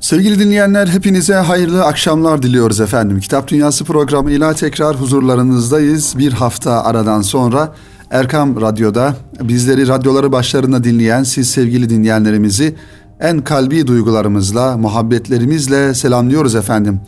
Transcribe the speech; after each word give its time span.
Sevgili 0.00 0.38
dinleyenler 0.38 0.86
hepinize 0.86 1.34
hayırlı 1.34 1.84
akşamlar 1.84 2.42
diliyoruz 2.42 2.80
efendim. 2.80 3.20
Kitap 3.20 3.48
Dünyası 3.48 3.84
programıyla 3.84 4.54
tekrar 4.54 4.96
huzurlarınızdayız. 4.96 6.18
Bir 6.18 6.32
hafta 6.32 6.84
aradan 6.84 7.22
sonra 7.22 7.74
Erkam 8.10 8.60
Radyo'da 8.60 9.16
bizleri 9.40 9.88
radyoları 9.88 10.32
başlarında 10.32 10.84
dinleyen 10.84 11.22
siz 11.22 11.50
sevgili 11.50 11.90
dinleyenlerimizi 11.90 12.74
en 13.20 13.44
kalbi 13.44 13.86
duygularımızla, 13.86 14.76
muhabbetlerimizle 14.76 15.94
selamlıyoruz 15.94 16.54
efendim. 16.54 17.00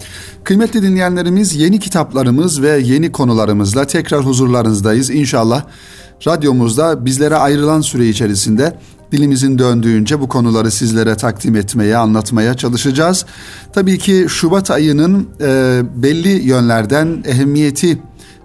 Kıymetli 0.44 0.82
dinleyenlerimiz 0.82 1.54
yeni 1.54 1.80
kitaplarımız 1.80 2.62
ve 2.62 2.78
yeni 2.78 3.12
konularımızla 3.12 3.84
tekrar 3.84 4.26
huzurlarınızdayız. 4.26 5.10
İnşallah 5.10 5.62
radyomuzda 6.26 7.04
bizlere 7.04 7.36
ayrılan 7.36 7.80
süre 7.80 8.08
içerisinde 8.08 8.76
dilimizin 9.12 9.58
döndüğünce 9.58 10.20
bu 10.20 10.28
konuları 10.28 10.70
sizlere 10.70 11.16
takdim 11.16 11.56
etmeye, 11.56 11.96
anlatmaya 11.96 12.54
çalışacağız. 12.54 13.26
Tabii 13.72 13.98
ki 13.98 14.26
Şubat 14.28 14.70
ayının 14.70 15.28
e, 15.40 15.82
belli 16.02 16.28
yönlerden 16.28 17.22
ehemmiyeti 17.26 17.98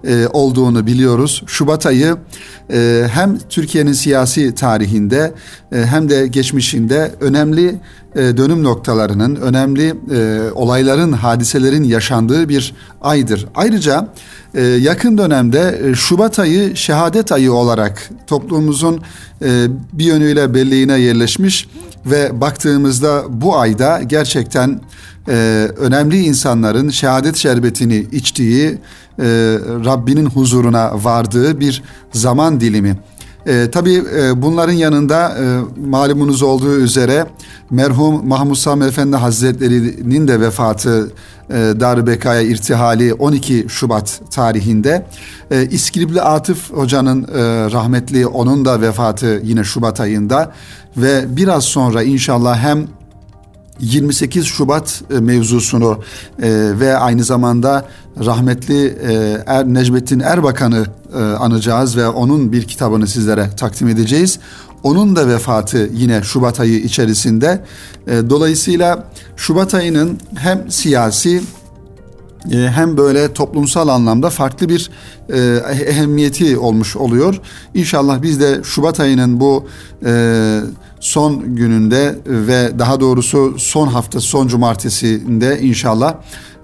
e, 0.04 0.26
olduğunu 0.32 0.86
biliyoruz. 0.86 1.42
Şubat 1.46 1.86
ayı 1.86 2.16
e, 2.72 3.06
hem 3.12 3.38
Türkiye'nin 3.48 3.92
siyasi 3.92 4.54
tarihinde 4.54 5.34
e, 5.72 5.84
hem 5.84 6.10
de 6.10 6.26
geçmişinde 6.26 7.14
önemli 7.20 7.80
e, 8.14 8.36
dönüm 8.36 8.62
noktalarının, 8.62 9.36
önemli 9.36 9.94
e, 10.14 10.50
olayların, 10.54 11.12
hadiselerin 11.12 11.84
yaşandığı 11.84 12.48
bir 12.48 12.74
aydır. 13.00 13.48
Ayrıca 13.54 14.08
yakın 14.58 15.18
dönemde 15.18 15.80
e, 15.84 15.94
Şubat 15.94 16.38
ayı 16.38 16.76
şehadet 16.76 17.32
ayı 17.32 17.52
olarak 17.52 18.10
toplumumuzun 18.26 19.00
e, 19.42 19.66
bir 19.92 20.04
yönüyle 20.04 20.54
belleğine 20.54 20.98
yerleşmiş 20.98 21.68
ve 22.06 22.40
baktığımızda 22.40 23.24
bu 23.28 23.58
ayda 23.58 24.02
gerçekten 24.06 24.80
e, 25.28 25.32
önemli 25.76 26.18
insanların 26.24 26.88
şehadet 26.88 27.36
şerbetini 27.36 28.06
içtiği, 28.12 28.78
Rabbinin 29.84 30.26
huzuruna 30.26 31.04
vardığı 31.04 31.60
bir 31.60 31.82
zaman 32.12 32.60
dilimi. 32.60 32.96
E, 33.46 33.70
tabii 33.70 34.02
e, 34.16 34.42
bunların 34.42 34.72
yanında 34.72 35.28
e, 35.28 35.60
malumunuz 35.86 36.42
olduğu 36.42 36.76
üzere 36.76 37.26
merhum 37.70 38.28
Mahmud 38.28 38.54
Sami 38.54 38.84
Efendi 38.84 39.16
Hazretleri'nin 39.16 40.28
de 40.28 40.40
vefatı 40.40 41.12
e, 41.50 41.54
Darbekaya 41.54 42.40
irtihali 42.40 43.14
12 43.14 43.66
Şubat 43.68 44.20
tarihinde. 44.30 45.06
E, 45.50 45.66
İskilipli 45.66 46.22
Atıf 46.22 46.72
Hoca'nın 46.72 47.22
e, 47.22 47.26
rahmetli 47.72 48.26
onun 48.26 48.64
da 48.64 48.80
vefatı 48.80 49.40
yine 49.44 49.64
Şubat 49.64 50.00
ayında 50.00 50.52
ve 50.96 51.36
biraz 51.36 51.64
sonra 51.64 52.02
inşallah 52.02 52.58
hem 52.58 52.86
28 53.80 54.46
Şubat 54.46 55.02
e, 55.10 55.20
mevzusunu 55.20 55.98
e, 56.42 56.50
ve 56.80 56.96
aynı 56.96 57.24
zamanda 57.24 57.88
rahmetli 58.24 58.86
e, 58.86 59.42
er, 59.46 59.66
Necmettin 59.66 60.20
Erbakan'ı 60.20 60.86
anacağız 61.38 61.96
ve 61.96 62.08
onun 62.08 62.52
bir 62.52 62.62
kitabını 62.62 63.06
sizlere 63.06 63.50
takdim 63.56 63.88
edeceğiz. 63.88 64.38
Onun 64.82 65.16
da 65.16 65.28
vefatı 65.28 65.90
yine 65.92 66.22
Şubat 66.22 66.60
ayı 66.60 66.78
içerisinde. 66.78 67.64
Dolayısıyla 68.06 69.04
Şubat 69.36 69.74
ayının 69.74 70.18
hem 70.34 70.70
siyasi 70.70 71.42
hem 72.48 72.96
böyle 72.96 73.32
toplumsal 73.32 73.88
anlamda 73.88 74.30
farklı 74.30 74.68
bir 74.68 74.90
e, 75.28 75.38
ehemmiyeti 75.86 76.58
olmuş 76.58 76.96
oluyor. 76.96 77.40
İnşallah 77.74 78.22
biz 78.22 78.40
de 78.40 78.60
Şubat 78.64 79.00
ayının 79.00 79.40
bu 79.40 79.68
e, 80.04 80.60
son 81.00 81.56
gününde 81.56 82.18
ve 82.26 82.78
daha 82.78 83.00
doğrusu 83.00 83.54
son 83.58 83.86
hafta 83.86 84.20
son 84.20 84.48
cumartesinde 84.48 85.60
inşallah 85.60 86.14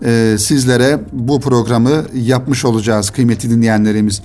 e, 0.05 0.37
sizlere 0.39 1.01
bu 1.13 1.41
programı 1.41 2.05
yapmış 2.15 2.65
olacağız 2.65 3.11
kıymetli 3.11 3.51
dinleyenlerimiz. 3.51 4.23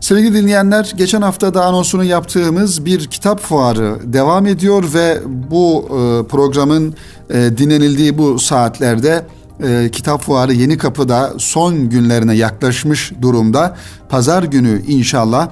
Sevgili 0.00 0.34
dinleyenler 0.34 0.92
geçen 0.96 1.22
hafta 1.22 1.54
da 1.54 1.64
anonsunu 1.64 2.04
yaptığımız 2.04 2.84
bir 2.84 3.06
kitap 3.06 3.40
fuarı 3.40 3.96
devam 4.12 4.46
ediyor 4.46 4.84
ve 4.94 5.18
bu 5.50 5.84
e, 5.84 6.28
programın 6.28 6.94
e, 7.30 7.50
dinlenildiği 7.58 8.18
bu 8.18 8.38
saatlerde 8.38 9.26
e, 9.62 9.88
kitap 9.92 10.22
fuarı 10.22 10.52
Yeni 10.52 10.78
Kapı'da 10.78 11.32
son 11.38 11.88
günlerine 11.88 12.34
yaklaşmış 12.34 13.12
durumda. 13.22 13.76
Pazar 14.08 14.42
günü 14.42 14.82
inşallah 14.86 15.48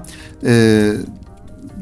e, 0.46 0.92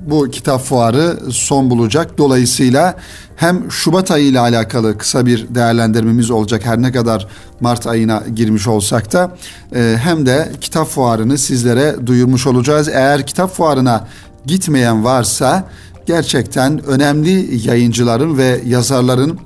bu 0.07 0.31
kitap 0.31 0.61
fuarı 0.61 1.19
son 1.31 1.71
bulacak. 1.71 2.19
Dolayısıyla 2.19 2.97
hem 3.37 3.71
Şubat 3.71 4.11
ayı 4.11 4.27
ile 4.27 4.41
alakalı 4.41 4.99
kısa 4.99 5.27
bir 5.27 5.47
değerlendirmemiz 5.55 6.31
olacak 6.31 6.65
her 6.65 6.83
ne 6.83 6.93
kadar 6.93 7.27
Mart 7.61 7.87
ayına 7.87 8.23
girmiş 8.35 8.67
olsak 8.67 9.13
da 9.13 9.37
e, 9.75 9.97
hem 10.03 10.27
de 10.27 10.53
kitap 10.61 10.89
fuarını 10.89 11.39
sizlere 11.39 12.07
duyurmuş 12.07 12.47
olacağız. 12.47 12.89
Eğer 12.89 13.27
kitap 13.27 13.55
fuarına 13.55 14.09
gitmeyen 14.47 15.05
varsa 15.05 15.69
gerçekten 16.07 16.85
önemli 16.87 17.67
yayıncıların 17.69 18.39
ve 18.39 18.61
yazarların 18.67 19.39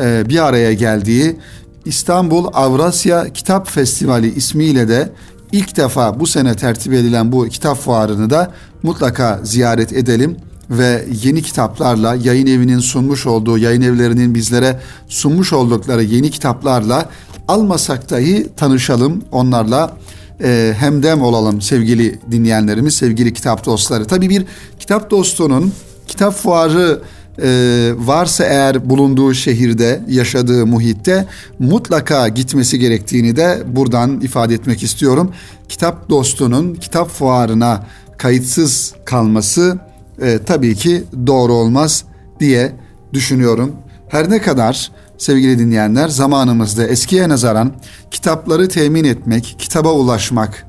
e, 0.00 0.28
bir 0.28 0.46
araya 0.46 0.72
geldiği 0.72 1.36
İstanbul 1.84 2.46
Avrasya 2.52 3.32
Kitap 3.32 3.70
Festivali 3.70 4.34
ismiyle 4.34 4.88
de 4.88 5.12
ilk 5.52 5.76
defa 5.76 6.20
bu 6.20 6.26
sene 6.26 6.54
tertip 6.54 6.92
edilen 6.92 7.32
bu 7.32 7.48
kitap 7.48 7.78
fuarını 7.78 8.30
da 8.30 8.52
mutlaka 8.82 9.40
ziyaret 9.42 9.92
edelim 9.92 10.36
ve 10.70 11.04
yeni 11.24 11.42
kitaplarla 11.42 12.14
yayın 12.14 12.46
evinin 12.46 12.78
sunmuş 12.78 13.26
olduğu 13.26 13.58
yayın 13.58 13.82
evlerinin 13.82 14.34
bizlere 14.34 14.80
sunmuş 15.08 15.52
oldukları 15.52 16.02
yeni 16.02 16.30
kitaplarla 16.30 17.08
almasak 17.48 18.10
dahi 18.10 18.48
tanışalım 18.56 19.22
onlarla 19.32 19.96
e, 20.42 20.74
hemdem 20.78 21.22
olalım 21.22 21.60
sevgili 21.60 22.18
dinleyenlerimiz 22.30 22.94
sevgili 22.94 23.34
kitap 23.34 23.66
dostları. 23.66 24.04
Tabii 24.04 24.28
bir 24.28 24.44
kitap 24.78 25.10
dostunun 25.10 25.72
kitap 26.06 26.34
fuarı 26.34 27.02
e, 27.42 27.48
varsa 27.96 28.44
eğer 28.44 28.90
bulunduğu 28.90 29.34
şehirde, 29.34 30.00
yaşadığı 30.08 30.66
muhitte 30.66 31.26
mutlaka 31.58 32.28
gitmesi 32.28 32.78
gerektiğini 32.78 33.36
de 33.36 33.62
buradan 33.66 34.20
ifade 34.20 34.54
etmek 34.54 34.82
istiyorum. 34.82 35.32
Kitap 35.68 36.10
dostunun 36.10 36.74
kitap 36.74 37.08
fuarına 37.08 37.86
kayıtsız 38.18 38.94
kalması 39.04 39.78
e, 40.22 40.38
tabii 40.46 40.74
ki 40.74 41.04
doğru 41.26 41.52
olmaz 41.52 42.04
diye 42.40 42.72
düşünüyorum. 43.12 43.72
Her 44.08 44.30
ne 44.30 44.42
kadar 44.42 44.92
sevgili 45.18 45.58
dinleyenler 45.58 46.08
zamanımızda 46.08 46.86
eskiye 46.86 47.28
nazaran 47.28 47.72
kitapları 48.10 48.68
temin 48.68 49.04
etmek, 49.04 49.56
kitaba 49.58 49.92
ulaşmak 49.92 50.66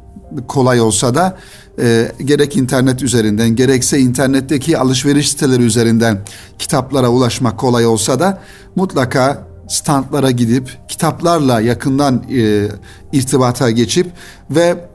kolay 0.48 0.82
olsa 0.82 1.16
da 1.16 1.38
e, 1.82 2.12
gerek 2.26 2.58
internet 2.58 3.04
üzerinden 3.04 3.50
gerekse 3.50 4.00
internetteki 4.00 4.78
alışveriş 4.78 5.30
siteleri 5.30 5.64
üzerinden 5.64 6.20
kitaplara 6.60 7.10
ulaşmak 7.10 7.58
kolay 7.58 7.86
olsa 7.86 8.20
da 8.20 8.42
mutlaka 8.76 9.48
standlara 9.68 10.32
gidip 10.32 10.78
kitaplarla 10.88 11.62
yakından 11.62 12.24
e, 12.32 12.68
irtibata 13.12 13.72
geçip 13.72 14.12
ve 14.50 14.90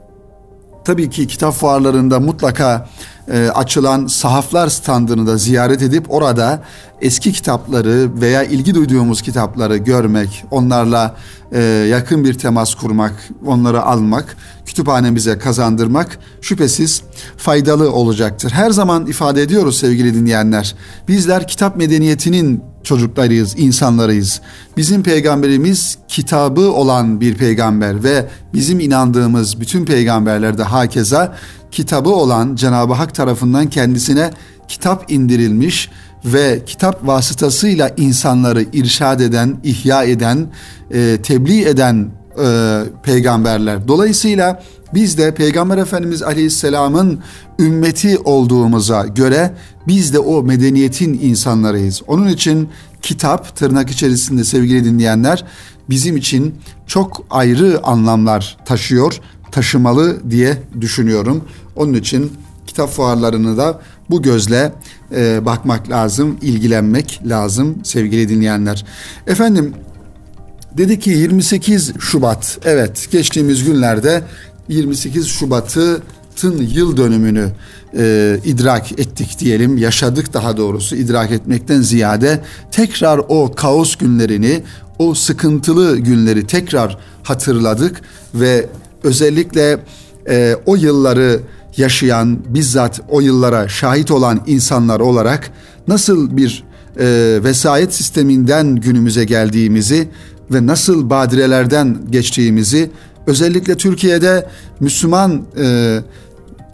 tabii 0.85 1.09
ki 1.09 1.27
kitap 1.27 1.53
fuarlarında 1.53 2.19
mutlaka 2.19 2.89
e, 3.31 3.49
açılan 3.49 4.07
sahaflar 4.07 4.67
standını 4.67 5.27
da 5.27 5.37
ziyaret 5.37 5.81
edip 5.81 6.13
orada 6.13 6.63
eski 7.01 7.33
kitapları 7.33 8.21
veya 8.21 8.43
ilgi 8.43 8.75
duyduğumuz 8.75 9.21
kitapları 9.21 9.77
görmek, 9.77 10.45
onlarla 10.51 11.15
e, 11.51 11.61
yakın 11.63 12.23
bir 12.23 12.33
temas 12.33 12.75
kurmak, 12.75 13.29
onları 13.45 13.81
almak, 13.81 14.37
kütüphanemize 14.65 15.37
kazandırmak 15.37 16.19
şüphesiz 16.41 17.01
faydalı 17.37 17.91
olacaktır. 17.91 18.51
Her 18.51 18.69
zaman 18.69 19.07
ifade 19.07 19.41
ediyoruz 19.41 19.77
sevgili 19.77 20.13
dinleyenler. 20.13 20.75
Bizler 21.07 21.47
kitap 21.47 21.75
medeniyetinin 21.75 22.63
çocuklarıyız, 22.85 23.59
insanlarıyız. 23.59 24.41
Bizim 24.77 25.03
peygamberimiz 25.03 25.97
kitabı 26.07 26.71
olan 26.71 27.21
bir 27.21 27.35
peygamber 27.35 28.03
ve 28.03 28.25
bizim 28.53 28.79
inandığımız 28.79 29.59
bütün 29.59 29.85
peygamberler 29.85 30.57
de 30.57 30.63
hakeza 30.63 31.35
kitabı 31.71 32.09
olan 32.09 32.55
Cenab-ı 32.55 32.93
Hak 32.93 33.15
tarafından 33.15 33.69
kendisine 33.69 34.31
kitap 34.67 35.11
indirilmiş 35.11 35.89
ve 36.25 36.59
kitap 36.65 37.07
vasıtasıyla 37.07 37.91
insanları 37.97 38.65
irşad 38.73 39.19
eden, 39.19 39.57
ihya 39.63 40.03
eden, 40.03 40.47
e, 40.91 41.17
tebliğ 41.23 41.65
eden 41.65 42.09
e, 42.43 42.79
peygamberler. 43.03 43.87
Dolayısıyla 43.87 44.63
biz 44.95 45.17
de 45.17 45.33
Peygamber 45.33 45.77
Efendimiz 45.77 46.23
Aleyhisselam'ın 46.23 47.19
ümmeti 47.59 48.17
olduğumuza 48.17 49.05
göre 49.05 49.53
biz 49.87 50.13
de 50.13 50.19
o 50.19 50.43
medeniyetin 50.43 51.19
insanlarıyız. 51.21 52.01
Onun 52.07 52.27
için 52.27 52.69
kitap 53.01 53.55
tırnak 53.55 53.89
içerisinde 53.89 54.43
sevgili 54.43 54.85
dinleyenler 54.85 55.45
bizim 55.89 56.17
için 56.17 56.55
çok 56.87 57.25
ayrı 57.29 57.79
anlamlar 57.83 58.57
taşıyor, 58.65 59.19
taşımalı 59.51 60.31
diye 60.31 60.57
düşünüyorum. 60.81 61.43
Onun 61.75 61.93
için 61.93 62.33
kitap 62.67 62.89
fuarlarını 62.89 63.57
da 63.57 63.81
bu 64.09 64.21
gözle 64.21 64.73
e, 65.15 65.45
bakmak 65.45 65.89
lazım, 65.89 66.37
ilgilenmek 66.41 67.21
lazım 67.25 67.77
sevgili 67.83 68.29
dinleyenler. 68.29 68.85
Efendim 69.27 69.73
Dedi 70.77 70.99
ki 70.99 71.09
28 71.09 71.93
Şubat 71.99 72.57
evet 72.65 73.07
geçtiğimiz 73.11 73.63
günlerde 73.63 74.21
28 74.69 75.27
Şubat'ı 75.27 76.01
tın 76.35 76.61
yıl 76.61 76.97
dönümünü 76.97 77.51
e, 77.97 78.37
idrak 78.45 78.99
ettik 78.99 79.39
diyelim, 79.39 79.77
yaşadık 79.77 80.33
daha 80.33 80.57
doğrusu 80.57 80.95
idrak 80.95 81.31
etmekten 81.31 81.81
ziyade 81.81 82.41
tekrar 82.71 83.17
o 83.17 83.51
kaos 83.55 83.95
günlerini, 83.95 84.63
o 84.99 85.13
sıkıntılı 85.13 85.97
günleri 85.97 86.47
tekrar 86.47 86.97
hatırladık 87.23 88.01
ve 88.33 88.69
özellikle 89.03 89.79
e, 90.29 90.55
o 90.65 90.75
yılları 90.75 91.39
yaşayan, 91.77 92.39
bizzat 92.47 93.01
o 93.09 93.21
yıllara 93.21 93.67
şahit 93.67 94.11
olan 94.11 94.41
insanlar 94.47 94.99
olarak 94.99 95.51
nasıl 95.87 96.37
bir 96.37 96.63
e, 96.99 97.39
vesayet 97.43 97.93
sisteminden 97.93 98.75
günümüze 98.75 99.23
geldiğimizi 99.23 100.07
ve 100.51 100.65
nasıl 100.65 101.09
badirelerden 101.09 101.97
geçtiğimizi 102.09 102.89
özellikle 103.27 103.77
Türkiye'de 103.77 104.49
Müslüman 104.79 105.45
e, 105.57 105.99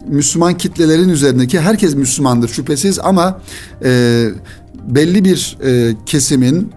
Müslüman 0.08 0.56
kitlelerin 0.56 1.08
üzerindeki 1.08 1.60
herkes 1.60 1.94
Müslümandır 1.94 2.48
şüphesiz 2.48 2.98
ama 2.98 3.40
e, 3.84 4.28
belli 4.88 5.24
bir 5.24 5.58
e, 5.64 5.94
kesimin 6.06 6.72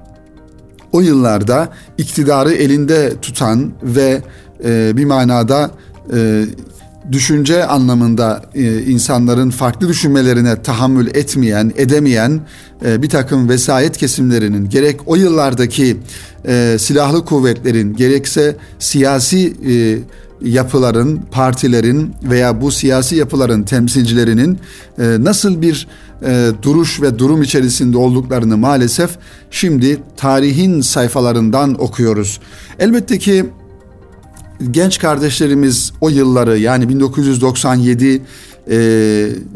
o 0.91 1.01
yıllarda 1.01 1.69
iktidarı 1.97 2.53
elinde 2.53 3.13
tutan 3.21 3.73
ve 3.83 4.21
e, 4.63 4.97
bir 4.97 5.05
manada 5.05 5.71
e, 6.13 6.45
düşünce 7.11 7.65
anlamında 7.65 8.41
e, 8.55 8.81
insanların 8.81 9.49
farklı 9.49 9.87
düşünmelerine 9.87 10.61
tahammül 10.61 11.07
etmeyen, 11.07 11.71
edemeyen 11.75 12.41
e, 12.85 13.01
bir 13.01 13.09
takım 13.09 13.49
vesayet 13.49 13.97
kesimlerinin 13.97 14.69
gerek 14.69 14.99
o 15.05 15.15
yıllardaki 15.15 15.97
e, 16.47 16.77
silahlı 16.79 17.25
kuvvetlerin 17.25 17.95
gerekse 17.95 18.55
siyasi 18.79 19.53
yapıların, 20.41 21.21
partilerin 21.31 22.13
veya 22.23 22.61
bu 22.61 22.71
siyasi 22.71 23.15
yapıların 23.15 23.63
temsilcilerinin 23.63 24.59
nasıl 24.99 25.61
bir 25.61 25.87
duruş 26.61 27.01
ve 27.01 27.19
durum 27.19 27.41
içerisinde 27.41 27.97
olduklarını 27.97 28.57
maalesef 28.57 29.09
şimdi 29.51 29.97
tarihin 30.17 30.81
sayfalarından 30.81 31.81
okuyoruz. 31.81 32.39
Elbette 32.79 33.17
ki 33.17 33.45
genç 34.71 34.99
kardeşlerimiz 34.99 35.91
o 36.01 36.09
yılları 36.09 36.57
yani 36.57 36.89
1997 36.89 38.21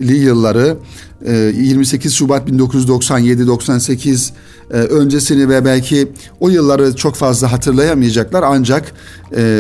li 0.02 0.18
yılları 0.18 0.78
28 1.26 2.14
Şubat 2.14 2.50
1997-98 2.50 4.32
öncesini 4.70 5.50
ve 5.50 5.66
belki 5.66 6.08
o 6.40 6.50
yılları 6.50 6.96
çok 6.96 7.16
fazla 7.16 7.52
hatırlayamayacaklar. 7.52 8.44
Ancak 8.44 8.92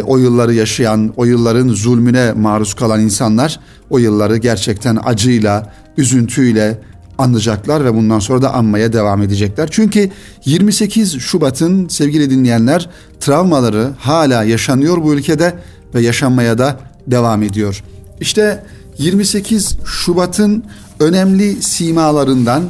o 0.06 0.18
yılları 0.18 0.53
yaşayan, 0.53 1.13
o 1.18 1.25
yılların 1.25 1.69
zulmüne 1.69 2.33
maruz 2.33 2.74
kalan 2.74 3.01
insanlar 3.01 3.59
o 3.89 3.97
yılları 3.97 4.38
gerçekten 4.38 4.97
acıyla, 5.03 5.74
üzüntüyle 5.97 6.81
anlayacaklar 7.19 7.86
ve 7.86 7.95
bundan 7.95 8.19
sonra 8.19 8.42
da 8.42 8.54
anmaya 8.54 8.94
devam 8.94 9.21
edecekler. 9.21 9.68
Çünkü 9.71 10.10
28 10.45 11.19
Şubat'ın 11.19 11.88
sevgili 11.88 12.30
dinleyenler 12.30 12.89
travmaları 13.19 13.89
hala 14.00 14.44
yaşanıyor 14.44 15.04
bu 15.04 15.13
ülkede 15.13 15.54
ve 15.95 16.01
yaşanmaya 16.01 16.57
da 16.57 16.80
devam 17.07 17.44
ediyor. 17.44 17.83
İşte 18.21 18.63
28 18.98 19.77
Şubat'ın 19.86 20.63
önemli 21.00 21.62
simalarından 21.62 22.63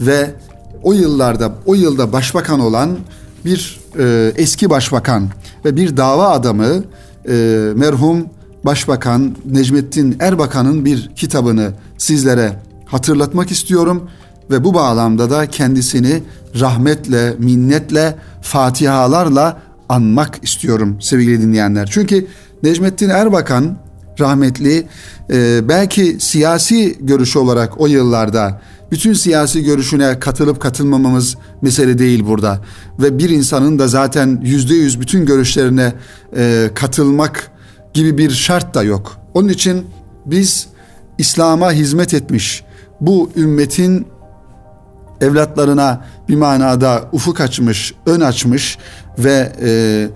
ve 0.00 0.30
o 0.82 0.92
yıllarda 0.92 1.52
o 1.66 1.74
yılda 1.74 2.12
başbakan 2.12 2.60
olan 2.60 2.98
bir 3.44 3.80
e, 3.98 4.32
eski 4.36 4.70
başbakan 4.70 5.28
ve 5.64 5.76
bir 5.76 5.96
dava 5.96 6.28
adamı 6.28 6.84
e, 7.28 7.32
merhum 7.76 8.26
Başbakan 8.64 9.36
Necmettin 9.44 10.16
Erbakan'ın 10.20 10.84
bir 10.84 11.10
kitabını 11.16 11.72
sizlere 11.98 12.52
hatırlatmak 12.94 13.50
istiyorum 13.50 14.10
ve 14.50 14.64
bu 14.64 14.74
bağlamda 14.74 15.30
da 15.30 15.46
kendisini 15.46 16.22
rahmetle, 16.60 17.34
minnetle, 17.38 18.16
fatihalarla 18.42 19.62
anmak 19.88 20.38
istiyorum 20.42 20.96
sevgili 21.00 21.42
dinleyenler. 21.42 21.88
Çünkü 21.92 22.26
Necmettin 22.62 23.08
Erbakan 23.08 23.76
rahmetli 24.20 24.86
e, 25.30 25.68
belki 25.68 26.16
siyasi 26.20 26.96
görüşü 27.00 27.38
olarak 27.38 27.80
o 27.80 27.86
yıllarda 27.86 28.60
bütün 28.90 29.12
siyasi 29.12 29.64
görüşüne 29.64 30.18
katılıp 30.18 30.60
katılmamamız 30.60 31.36
mesele 31.62 31.98
değil 31.98 32.26
burada. 32.26 32.60
Ve 32.98 33.18
bir 33.18 33.30
insanın 33.30 33.78
da 33.78 33.88
zaten 33.88 34.40
yüzde 34.42 34.74
yüz 34.74 35.00
bütün 35.00 35.26
görüşlerine 35.26 35.92
e, 36.36 36.70
katılmak 36.74 37.50
gibi 37.94 38.18
bir 38.18 38.30
şart 38.30 38.74
da 38.74 38.82
yok. 38.82 39.16
Onun 39.34 39.48
için 39.48 39.86
biz 40.26 40.66
İslam'a 41.18 41.72
hizmet 41.72 42.14
etmiş 42.14 42.64
bu 43.00 43.30
ümmetin 43.36 44.06
evlatlarına 45.20 46.04
bir 46.28 46.36
manada 46.36 47.04
ufuk 47.12 47.40
açmış, 47.40 47.94
ön 48.06 48.20
açmış 48.20 48.78
ve 49.18 49.52
e, 49.62 50.08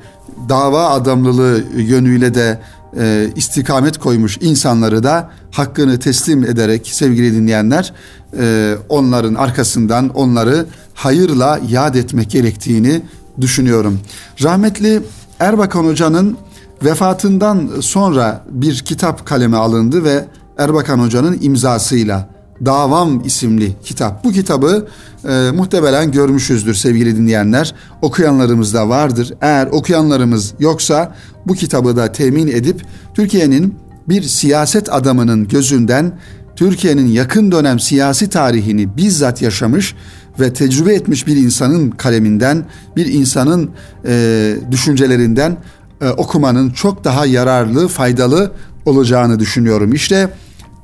dava 0.49 0.89
adamlılığı 0.89 1.65
yönüyle 1.77 2.35
de 2.35 2.61
e, 2.99 3.29
istikamet 3.37 3.99
koymuş 3.99 4.39
insanları 4.41 5.03
da 5.03 5.31
hakkını 5.51 5.99
teslim 5.99 6.45
ederek 6.45 6.89
sevgili 6.93 7.35
dinleyenler 7.35 7.93
e, 8.39 8.75
onların 8.89 9.35
arkasından 9.35 10.09
onları 10.09 10.67
hayırla 10.95 11.61
yad 11.69 11.95
etmek 11.95 12.31
gerektiğini 12.31 13.03
düşünüyorum. 13.41 14.01
Rahmetli 14.43 15.03
Erbakan 15.41 15.85
Hoca'nın 15.85 16.37
vefatından 16.85 17.71
sonra 17.81 18.45
bir 18.51 18.79
kitap 18.79 19.27
kaleme 19.27 19.57
alındı 19.57 20.05
ve 20.05 20.25
Erbakan 20.59 20.99
Hoca'nın 20.99 21.39
imzasıyla 21.41 22.29
Davam 22.65 23.25
isimli 23.25 23.73
kitap. 23.85 24.25
Bu 24.25 24.33
kitabı 24.33 24.89
e, 25.29 25.51
muhtemelen 25.55 26.13
görmüşüzdür 26.13 26.75
sevgili 26.75 27.17
dinleyenler. 27.17 27.75
Okuyanlarımız 28.03 28.75
da 28.75 28.89
vardır. 28.89 29.35
Eğer 29.41 29.67
okuyanlarımız 29.67 30.55
yoksa 30.59 31.15
bu 31.47 31.55
kitabı 31.55 31.97
da 31.97 32.13
temin 32.13 32.49
edip 32.49 32.83
Türkiye'nin 33.15 33.75
bir 34.09 34.23
siyaset 34.23 34.93
adamının 34.93 35.49
gözünden 35.49 36.13
Türkiye'nin 36.57 37.07
yakın 37.07 37.53
dönem 37.53 37.81
siyasi 37.81 38.31
tarihini 38.31 38.97
bizzat 38.97 39.43
yaşamış 39.43 39.95
ve 40.41 40.53
tecrübe 40.53 40.95
etmiş 40.95 41.27
bir 41.27 41.37
insanın 41.37 41.91
kaleminden, 41.91 42.65
bir 42.97 43.07
insanın 43.07 43.71
e, 44.07 44.55
düşüncelerinden 44.71 45.57
e, 46.01 46.09
okumanın 46.09 46.71
çok 46.71 47.05
daha 47.05 47.27
yararlı, 47.27 47.89
faydalı 47.89 48.53
olacağını 48.87 49.39
düşünüyorum. 49.39 49.93
İşte 49.93 50.31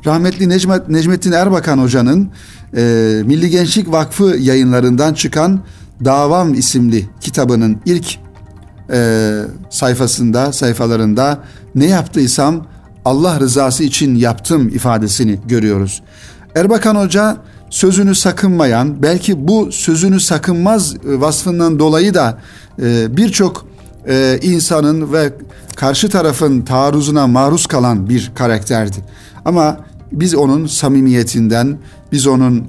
rahmetli 0.06 0.48
Necmet, 0.48 0.88
Necmettin 0.88 1.32
Erbakan 1.32 1.78
Hoca'nın 1.78 2.30
e, 2.76 2.82
Milli 3.26 3.50
Gençlik 3.50 3.92
Vakfı 3.92 4.24
yayınlarından 4.24 5.14
çıkan 5.14 5.60
Davam 6.04 6.54
isimli 6.54 7.08
kitabının 7.20 7.80
ilk 7.86 8.18
e, 8.92 9.40
sayfasında, 9.70 10.52
sayfalarında 10.52 11.38
ne 11.74 11.86
yaptıysam 11.86 12.66
Allah 13.04 13.40
rızası 13.40 13.84
için 13.84 14.14
yaptım 14.14 14.68
ifadesini 14.68 15.38
görüyoruz. 15.46 16.02
Erbakan 16.54 16.96
Hoca 16.96 17.36
sözünü 17.70 18.14
sakınmayan, 18.14 19.02
belki 19.02 19.48
bu 19.48 19.72
sözünü 19.72 20.20
sakınmaz 20.20 20.96
vasfından 21.04 21.78
dolayı 21.78 22.14
da 22.14 22.38
e, 22.82 23.16
birçok 23.16 23.66
e, 24.08 24.38
insanın 24.42 25.12
ve 25.12 25.32
karşı 25.76 26.08
tarafın 26.08 26.62
taarruzuna 26.62 27.26
maruz 27.26 27.66
kalan 27.66 28.08
bir 28.08 28.32
karakterdi. 28.34 28.96
Ama 29.44 29.78
biz 30.20 30.34
onun 30.34 30.66
samimiyetinden, 30.66 31.78
biz 32.12 32.26
onun 32.26 32.64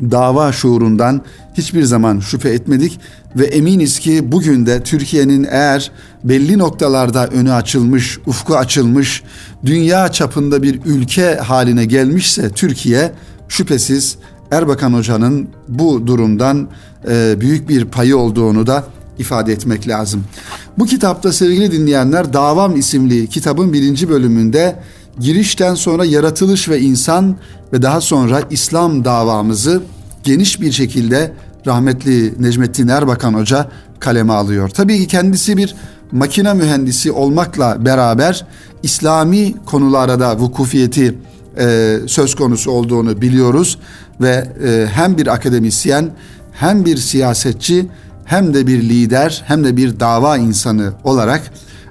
dava 0.00 0.52
şuurundan 0.52 1.22
hiçbir 1.54 1.82
zaman 1.82 2.20
şüphe 2.20 2.48
etmedik 2.50 3.00
ve 3.36 3.44
eminiz 3.44 3.98
ki 3.98 4.32
bugün 4.32 4.66
de 4.66 4.82
Türkiye'nin 4.82 5.46
eğer 5.50 5.90
belli 6.24 6.58
noktalarda 6.58 7.26
önü 7.26 7.52
açılmış, 7.52 8.18
ufku 8.26 8.56
açılmış, 8.56 9.22
dünya 9.64 10.12
çapında 10.12 10.62
bir 10.62 10.80
ülke 10.84 11.34
haline 11.34 11.84
gelmişse 11.84 12.50
Türkiye 12.50 13.12
şüphesiz 13.48 14.16
Erbakan 14.50 14.92
Hoca'nın 14.92 15.48
bu 15.68 16.06
durumdan 16.06 16.68
e, 17.08 17.40
büyük 17.40 17.68
bir 17.68 17.84
payı 17.84 18.16
olduğunu 18.16 18.66
da 18.66 18.84
ifade 19.18 19.52
etmek 19.52 19.88
lazım. 19.88 20.24
Bu 20.78 20.86
kitapta 20.86 21.32
sevgili 21.32 21.72
dinleyenler 21.72 22.32
Davam 22.32 22.76
isimli 22.76 23.26
kitabın 23.26 23.72
birinci 23.72 24.08
bölümünde 24.08 24.76
girişten 25.18 25.74
sonra 25.74 26.04
yaratılış 26.04 26.68
ve 26.68 26.80
insan 26.80 27.36
ve 27.72 27.82
daha 27.82 28.00
sonra 28.00 28.42
İslam 28.50 29.04
davamızı 29.04 29.82
geniş 30.24 30.60
bir 30.60 30.72
şekilde 30.72 31.32
rahmetli 31.66 32.42
Necmettin 32.42 32.88
Erbakan 32.88 33.34
Hoca 33.34 33.68
kaleme 34.00 34.32
alıyor. 34.32 34.68
Tabii 34.68 34.98
ki 34.98 35.06
kendisi 35.06 35.56
bir 35.56 35.74
makine 36.12 36.54
mühendisi 36.54 37.12
olmakla 37.12 37.84
beraber 37.84 38.46
İslami 38.82 39.54
konulara 39.66 40.20
da 40.20 40.38
vukufiyeti 40.38 41.18
e, 41.58 41.96
söz 42.06 42.34
konusu 42.34 42.70
olduğunu 42.70 43.22
biliyoruz 43.22 43.78
ve 44.20 44.48
e, 44.64 44.86
hem 44.92 45.18
bir 45.18 45.26
akademisyen 45.26 46.10
hem 46.52 46.84
bir 46.84 46.96
siyasetçi 46.96 47.86
hem 48.24 48.54
de 48.54 48.66
bir 48.66 48.82
lider 48.82 49.42
hem 49.46 49.64
de 49.64 49.76
bir 49.76 50.00
dava 50.00 50.36
insanı 50.36 50.92
olarak 51.04 51.42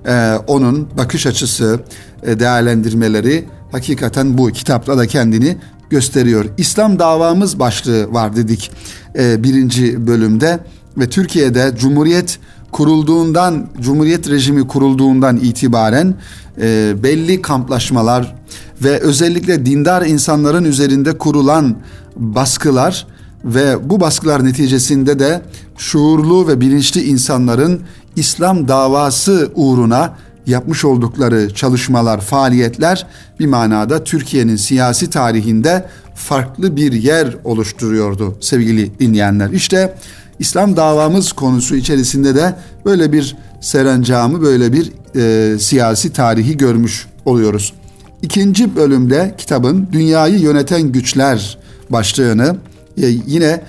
e, 0.07 0.33
onun 0.47 0.89
bakış 0.97 1.27
açısı, 1.27 1.79
değerlendirmeleri 2.23 3.45
hakikaten 3.71 4.37
bu 4.37 4.47
kitapta 4.47 4.97
da 4.97 5.07
kendini 5.07 5.57
gösteriyor. 5.89 6.45
İslam 6.57 6.99
davamız 6.99 7.59
başlığı 7.59 8.13
var 8.13 8.35
dedik 8.35 8.71
e, 9.19 9.43
birinci 9.43 10.07
bölümde 10.07 10.59
ve 10.97 11.09
Türkiye'de 11.09 11.71
Cumhuriyet 11.79 12.39
kurulduğundan, 12.71 13.67
Cumhuriyet 13.81 14.29
rejimi 14.29 14.67
kurulduğundan 14.67 15.37
itibaren 15.37 16.13
e, 16.61 16.93
belli 17.03 17.41
kamplaşmalar 17.41 18.35
ve 18.83 18.99
özellikle 18.99 19.65
dindar 19.65 20.05
insanların 20.05 20.63
üzerinde 20.63 21.17
kurulan 21.17 21.75
baskılar 22.15 23.07
ve 23.45 23.89
bu 23.89 23.99
baskılar 23.99 24.45
neticesinde 24.45 25.19
de 25.19 25.41
şuurlu 25.77 26.47
ve 26.47 26.61
bilinçli 26.61 27.03
insanların 27.03 27.81
İslam 28.15 28.67
davası 28.67 29.51
uğruna 29.55 30.13
yapmış 30.49 30.85
oldukları 30.85 31.53
çalışmalar, 31.53 32.21
faaliyetler 32.21 33.07
bir 33.39 33.45
manada 33.45 34.03
Türkiye'nin 34.03 34.55
siyasi 34.55 35.09
tarihinde 35.09 35.85
farklı 36.15 36.75
bir 36.75 36.93
yer 36.93 37.35
oluşturuyordu 37.43 38.37
sevgili 38.41 38.99
dinleyenler. 38.99 39.49
İşte 39.49 39.95
İslam 40.39 40.77
davamız 40.77 41.31
konusu 41.31 41.75
içerisinde 41.75 42.35
de 42.35 42.55
böyle 42.85 43.11
bir 43.11 43.35
serencamı, 43.61 44.41
böyle 44.41 44.73
bir 44.73 44.91
e, 45.15 45.59
siyasi 45.59 46.13
tarihi 46.13 46.57
görmüş 46.57 47.07
oluyoruz. 47.25 47.73
İkinci 48.21 48.75
bölümde 48.75 49.35
kitabın 49.37 49.87
Dünyayı 49.91 50.39
Yöneten 50.39 50.81
Güçler 50.81 51.57
başlığını 51.89 52.55
e, 52.97 53.07
yine 53.07 53.61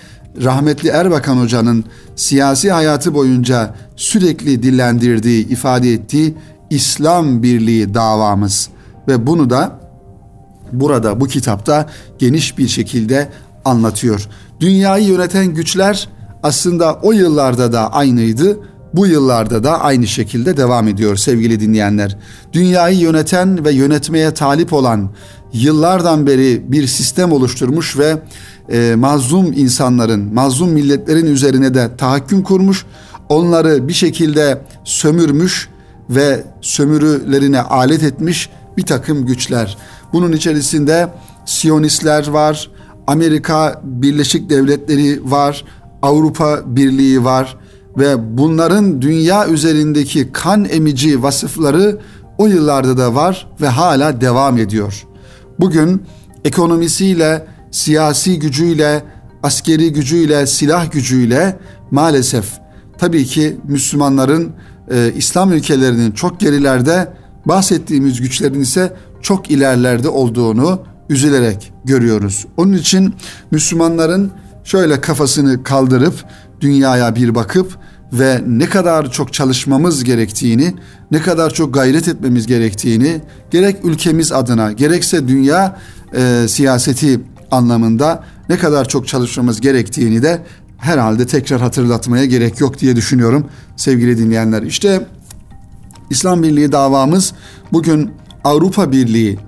rahmetli 0.42 0.88
Erbakan 0.88 1.36
Hoca'nın 1.36 1.84
siyasi 2.16 2.70
hayatı 2.70 3.14
boyunca 3.14 3.74
sürekli 3.96 4.62
dillendirdiği, 4.62 5.48
ifade 5.48 5.92
ettiği 5.92 6.34
İslam 6.70 7.42
Birliği 7.42 7.94
davamız 7.94 8.68
ve 9.08 9.26
bunu 9.26 9.50
da 9.50 9.80
burada 10.72 11.20
bu 11.20 11.26
kitapta 11.26 11.86
geniş 12.18 12.58
bir 12.58 12.68
şekilde 12.68 13.28
anlatıyor. 13.64 14.28
Dünyayı 14.60 15.06
yöneten 15.06 15.46
güçler 15.46 16.08
aslında 16.42 16.94
o 17.02 17.12
yıllarda 17.12 17.72
da 17.72 17.92
aynıydı. 17.92 18.58
Bu 18.94 19.06
yıllarda 19.06 19.64
da 19.64 19.80
aynı 19.80 20.06
şekilde 20.06 20.56
devam 20.56 20.88
ediyor 20.88 21.16
sevgili 21.16 21.60
dinleyenler. 21.60 22.16
Dünyayı 22.52 22.98
yöneten 22.98 23.64
ve 23.64 23.72
yönetmeye 23.72 24.34
talip 24.34 24.72
olan 24.72 25.10
yıllardan 25.52 26.26
beri 26.26 26.72
bir 26.72 26.86
sistem 26.86 27.32
oluşturmuş 27.32 27.98
ve 27.98 28.16
e, 28.72 28.94
mazlum 28.94 29.52
insanların, 29.52 30.34
mazlum 30.34 30.70
milletlerin 30.70 31.26
üzerine 31.26 31.74
de 31.74 31.96
tahakküm 31.96 32.42
kurmuş, 32.42 32.86
onları 33.28 33.88
bir 33.88 33.92
şekilde 33.92 34.62
sömürmüş 34.84 35.68
ve 36.10 36.44
sömürülerine 36.60 37.60
alet 37.60 38.02
etmiş 38.02 38.50
bir 38.76 38.82
takım 38.82 39.26
güçler. 39.26 39.78
Bunun 40.12 40.32
içerisinde 40.32 41.08
Siyonistler 41.46 42.28
var, 42.28 42.70
Amerika 43.06 43.80
Birleşik 43.84 44.50
Devletleri 44.50 45.30
var, 45.30 45.64
Avrupa 46.02 46.60
Birliği 46.66 47.24
var 47.24 47.56
ve 47.98 48.38
bunların 48.38 49.02
dünya 49.02 49.48
üzerindeki 49.48 50.32
kan 50.32 50.64
emici 50.64 51.22
vasıfları 51.22 51.98
o 52.38 52.46
yıllarda 52.46 52.98
da 52.98 53.14
var 53.14 53.48
ve 53.60 53.68
hala 53.68 54.20
devam 54.20 54.58
ediyor. 54.58 55.06
Bugün 55.60 56.02
ekonomisiyle, 56.44 57.46
siyasi 57.70 58.38
gücüyle, 58.38 59.04
askeri 59.42 59.92
gücüyle, 59.92 60.46
silah 60.46 60.92
gücüyle 60.92 61.58
maalesef 61.90 62.44
tabii 62.98 63.24
ki 63.24 63.56
Müslümanların 63.64 64.52
e, 64.90 65.12
İslam 65.16 65.52
ülkelerinin 65.52 66.12
çok 66.12 66.40
gerilerde 66.40 67.12
bahsettiğimiz 67.46 68.20
güçlerin 68.20 68.60
ise 68.60 68.96
çok 69.22 69.50
ilerlerde 69.50 70.08
olduğunu 70.08 70.80
üzülerek 71.08 71.72
görüyoruz. 71.84 72.46
Onun 72.56 72.72
için 72.72 73.14
Müslümanların 73.50 74.30
şöyle 74.64 75.00
kafasını 75.00 75.62
kaldırıp 75.62 76.14
dünyaya 76.60 77.16
bir 77.16 77.34
bakıp 77.34 77.78
ve 78.12 78.40
ne 78.46 78.66
kadar 78.66 79.12
çok 79.12 79.32
çalışmamız 79.32 80.04
gerektiğini, 80.04 80.74
ne 81.10 81.20
kadar 81.20 81.50
çok 81.50 81.74
gayret 81.74 82.08
etmemiz 82.08 82.46
gerektiğini 82.46 83.20
gerek 83.50 83.76
ülkemiz 83.84 84.32
adına 84.32 84.72
gerekse 84.72 85.28
dünya 85.28 85.78
e, 86.14 86.48
siyaseti 86.48 87.20
anlamında 87.50 88.24
ne 88.48 88.58
kadar 88.58 88.88
çok 88.88 89.08
çalışmamız 89.08 89.60
gerektiğini 89.60 90.22
de 90.22 90.42
herhalde 90.80 91.26
tekrar 91.26 91.60
hatırlatmaya 91.60 92.24
gerek 92.24 92.60
yok 92.60 92.78
diye 92.78 92.96
düşünüyorum 92.96 93.46
sevgili 93.76 94.18
dinleyenler. 94.18 94.62
İşte 94.62 95.06
İslam 96.10 96.42
Birliği 96.42 96.72
davamız 96.72 97.32
bugün 97.72 98.10
Avrupa 98.44 98.92
Birliği 98.92 99.38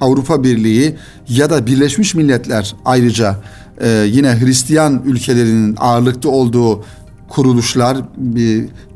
Avrupa 0.00 0.42
Birliği 0.42 0.96
ya 1.28 1.50
da 1.50 1.66
Birleşmiş 1.66 2.14
Milletler 2.14 2.74
ayrıca 2.84 3.36
e, 3.80 3.88
yine 3.88 4.40
Hristiyan 4.40 5.02
ülkelerinin 5.04 5.76
ağırlıkta 5.80 6.28
olduğu 6.28 6.84
kuruluşlar, 7.28 7.96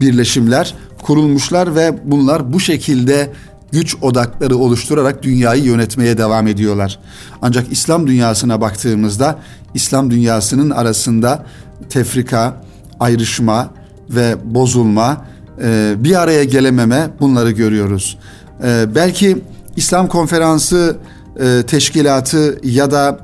birleşimler 0.01 0.75
kurulmuşlar 1.03 1.75
ve 1.75 1.99
bunlar 2.05 2.53
bu 2.53 2.61
şekilde 2.61 3.33
güç 3.73 3.97
odakları 4.03 4.57
oluşturarak 4.57 5.23
dünyayı 5.23 5.65
yönetmeye 5.65 6.19
devam 6.19 6.47
ediyorlar. 6.47 6.99
Ancak 7.43 7.73
İslam 7.73 8.07
dünyasına 8.07 8.61
baktığımızda 8.61 9.39
İslam 9.75 10.11
dünyasının 10.11 10.71
arasında 10.71 11.47
tefrika, 11.91 12.57
ayrışma 13.01 13.71
ve 14.11 14.37
bozulma, 14.45 15.25
e, 15.63 15.95
bir 15.99 16.23
araya 16.23 16.45
gelememe 16.45 17.11
bunları 17.21 17.51
görüyoruz. 17.51 18.19
E, 18.65 18.95
belki 18.95 19.39
İslam 19.77 20.09
konferansı 20.09 20.97
e, 21.41 21.63
teşkilatı 21.67 22.59
ya 22.65 22.91
da 22.91 23.21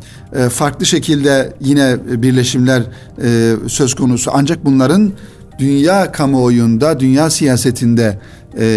farklı 0.51 0.87
şekilde 0.87 1.53
yine 1.61 1.97
birleşimler 2.23 2.83
söz 3.69 3.95
konusu 3.95 4.31
ancak 4.35 4.65
bunların 4.65 5.13
dünya 5.59 6.13
kamuoyunda, 6.13 7.01
dünya 7.01 7.31
siyasetinde 7.31 8.19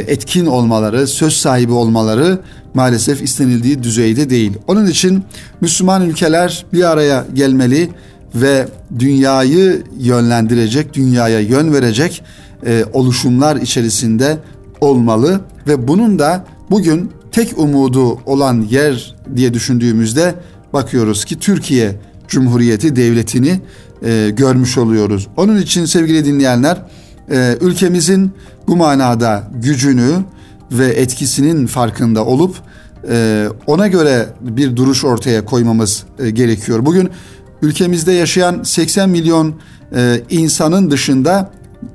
etkin 0.07 0.45
olmaları, 0.45 1.07
söz 1.07 1.33
sahibi 1.33 1.71
olmaları 1.71 2.39
maalesef 2.73 3.21
istenildiği 3.21 3.83
düzeyde 3.83 4.29
değil. 4.29 4.53
Onun 4.67 4.87
için 4.87 5.23
Müslüman 5.61 6.09
ülkeler 6.09 6.65
bir 6.73 6.91
araya 6.91 7.25
gelmeli 7.33 7.89
ve 8.35 8.67
dünyayı 8.99 9.83
yönlendirecek, 9.99 10.93
dünyaya 10.93 11.39
yön 11.39 11.73
verecek 11.73 12.23
e, 12.65 12.85
oluşumlar 12.93 13.55
içerisinde 13.55 14.37
olmalı 14.81 15.41
ve 15.67 15.87
bunun 15.87 16.19
da 16.19 16.45
bugün 16.69 17.11
tek 17.31 17.57
umudu 17.57 18.19
olan 18.25 18.61
yer 18.69 19.15
diye 19.35 19.53
düşündüğümüzde 19.53 20.35
bakıyoruz 20.73 21.25
ki 21.25 21.39
Türkiye 21.39 21.95
Cumhuriyeti 22.27 22.95
devletini 22.95 23.59
e, 24.03 24.29
görmüş 24.29 24.77
oluyoruz. 24.77 25.27
Onun 25.37 25.57
için 25.57 25.85
sevgili 25.85 26.25
dinleyenler 26.25 26.77
e, 27.31 27.57
ülkemizin 27.61 28.31
bu 28.67 28.75
manada 28.75 29.43
gücünü 29.53 30.11
ve 30.71 30.87
etkisinin 30.87 31.67
farkında 31.67 32.25
olup 32.25 32.55
e, 33.09 33.47
ona 33.67 33.87
göre 33.87 34.27
bir 34.41 34.75
duruş 34.75 35.05
ortaya 35.05 35.45
koymamız 35.45 36.03
e, 36.19 36.29
gerekiyor. 36.29 36.85
Bugün 36.85 37.09
ülkemizde 37.61 38.11
yaşayan 38.11 38.63
80 38.63 39.09
milyon 39.09 39.55
e, 39.95 40.21
insanın 40.29 40.91
dışında 40.91 41.51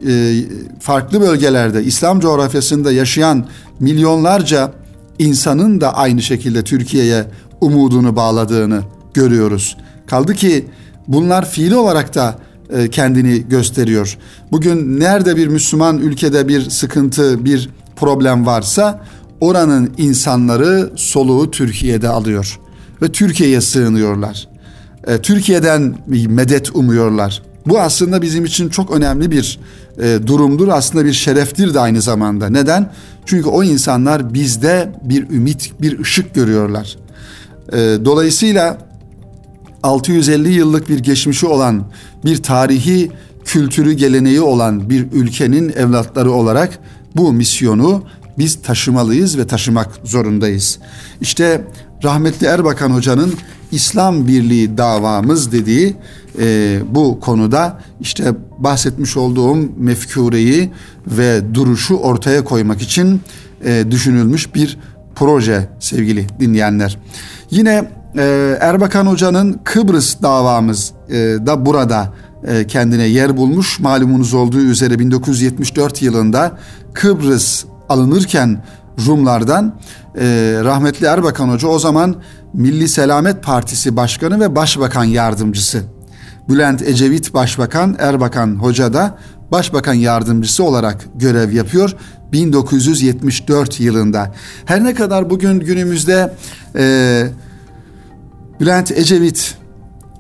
e, 0.09 0.35
farklı 0.81 1.21
bölgelerde 1.21 1.85
İslam 1.85 2.21
coğrafyasında 2.21 2.93
yaşayan 2.93 3.47
milyonlarca 3.81 4.73
insanın 5.19 5.81
da 5.81 5.95
aynı 5.97 6.23
şekilde 6.23 6.65
Türkiye'ye 6.65 7.25
umudunu 7.61 8.17
bağladığını 8.17 8.83
görüyoruz. 9.15 9.77
Kaldı 10.07 10.35
ki 10.35 10.67
bunlar 11.09 11.51
fiili 11.51 11.77
olarak 11.77 12.15
da 12.15 12.39
e, 12.71 12.91
kendini 12.91 13.49
gösteriyor. 13.49 14.19
Bugün 14.53 15.01
nerede 15.01 15.37
bir 15.37 15.47
Müslüman 15.47 15.99
ülkede 15.99 16.49
bir 16.49 16.71
sıkıntı, 16.71 17.45
bir 17.45 17.71
problem 17.97 18.47
varsa 18.47 19.05
oranın 19.41 19.95
insanları 19.99 20.91
soluğu 20.97 21.51
Türkiye'de 21.51 22.09
alıyor 22.09 22.61
ve 23.03 23.13
Türkiye'ye 23.13 23.61
sığınıyorlar. 23.61 24.49
E, 25.07 25.19
Türkiye'den 25.19 25.95
medet 26.29 26.77
umuyorlar. 26.77 27.43
Bu 27.67 27.81
aslında 27.81 28.23
bizim 28.23 28.45
için 28.45 28.69
çok 28.69 28.91
önemli 28.91 29.31
bir 29.31 29.59
e, 29.99 30.19
durumdur. 30.27 30.69
Aslında 30.69 31.05
bir 31.05 31.13
şereftir 31.13 31.75
de 31.75 31.81
aynı 31.81 32.03
zamanda. 32.03 32.49
Neden? 32.49 32.93
Çünkü 33.27 33.49
o 33.49 33.63
insanlar 33.63 34.35
bizde 34.35 34.93
bir 35.03 35.31
ümit, 35.31 35.73
bir 35.81 35.99
ışık 35.99 36.35
görüyorlar. 36.35 36.97
Dolayısıyla 38.05 38.79
650 39.87 40.53
yıllık 40.53 40.89
bir 40.89 40.99
geçmişi 40.99 41.47
olan, 41.47 41.85
bir 42.25 42.43
tarihi 42.43 43.11
kültürü 43.45 43.93
geleneği 43.93 44.41
olan 44.41 44.91
bir 44.91 45.07
ülkenin 45.13 45.69
evlatları 45.69 46.33
olarak 46.33 46.79
bu 47.17 47.33
misyonu 47.33 48.03
biz 48.39 48.63
taşımalıyız 48.63 49.39
ve 49.39 49.47
taşımak 49.47 49.89
zorundayız. 50.05 50.79
İşte 51.21 51.65
rahmetli 52.05 52.47
Erbakan 52.47 52.91
Hoca'nın 52.91 53.35
İslam 53.73 54.29
Birliği 54.29 54.79
davamız 54.79 55.53
dediği 55.53 55.97
e, 56.39 56.79
bu 56.91 57.21
konuda 57.21 57.81
işte 58.01 58.35
bahsetmiş 58.59 59.17
olduğum 59.17 59.57
mefkureyi 59.79 60.71
ve 61.07 61.55
duruşu 61.55 61.95
ortaya 61.95 62.45
koymak 62.45 62.83
için 62.83 63.21
e, 63.65 63.85
düşünülmüş 63.91 64.55
bir 64.55 64.79
proje 65.15 65.69
sevgili 65.81 66.27
dinleyenler. 66.41 66.99
Yine 67.51 67.91
e, 68.19 68.57
Erbakan 68.61 69.07
Hoca'nın 69.07 69.61
Kıbrıs 69.65 70.23
davamız 70.23 70.93
e, 71.09 71.15
da 71.19 71.67
burada 71.67 72.13
e, 72.47 72.67
kendine 72.67 73.07
yer 73.07 73.37
bulmuş. 73.37 73.81
Malumunuz 73.81 74.35
olduğu 74.35 74.61
üzere 74.61 74.99
1974 74.99 76.03
yılında 76.03 76.59
Kıbrıs 76.95 77.65
alınırken 77.89 78.63
Rumlardan 79.07 79.81
e, 80.19 80.25
rahmetli 80.65 81.07
Erbakan 81.07 81.49
Hoca 81.49 81.69
o 81.69 81.79
zaman 81.79 82.17
Milli 82.53 82.89
Selamet 82.89 83.43
Partisi 83.43 83.97
Başkanı 83.97 84.41
ve 84.41 84.57
Başbakan 84.57 85.05
Yardımcısı. 85.05 85.83
Bülent 86.49 86.83
Ecevit 86.83 87.35
Başbakan, 87.35 87.97
Erbakan 87.99 88.57
Hoca 88.57 88.93
da 88.93 89.19
Başbakan 89.53 89.95
Yardımcısı 89.95 90.65
olarak 90.65 91.07
görev 91.15 91.53
yapıyor 91.53 91.97
1974 92.33 93.81
yılında. 93.81 94.35
Her 94.65 94.85
ne 94.85 94.95
kadar 94.95 95.31
bugün 95.31 95.61
günümüzde 95.61 96.35
e, 96.77 97.27
Bülent 98.61 98.91
Ecevit 98.91 99.55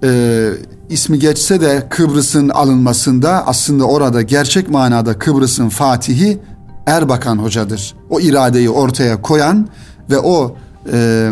e, 0.04 0.50
ismi 0.90 1.18
geçse 1.18 1.60
de 1.60 1.86
Kıbrıs'ın 1.90 2.48
alınmasında 2.48 3.46
aslında 3.46 3.84
orada 3.84 4.22
gerçek 4.22 4.70
manada 4.70 5.18
Kıbrıs'ın 5.18 5.68
fatihi 5.68 6.38
Erbakan 6.86 7.38
Hoca'dır. 7.38 7.94
O 8.10 8.20
iradeyi 8.20 8.70
ortaya 8.70 9.22
koyan 9.22 9.68
ve 10.10 10.18
o 10.18 10.56
e, 10.92 11.30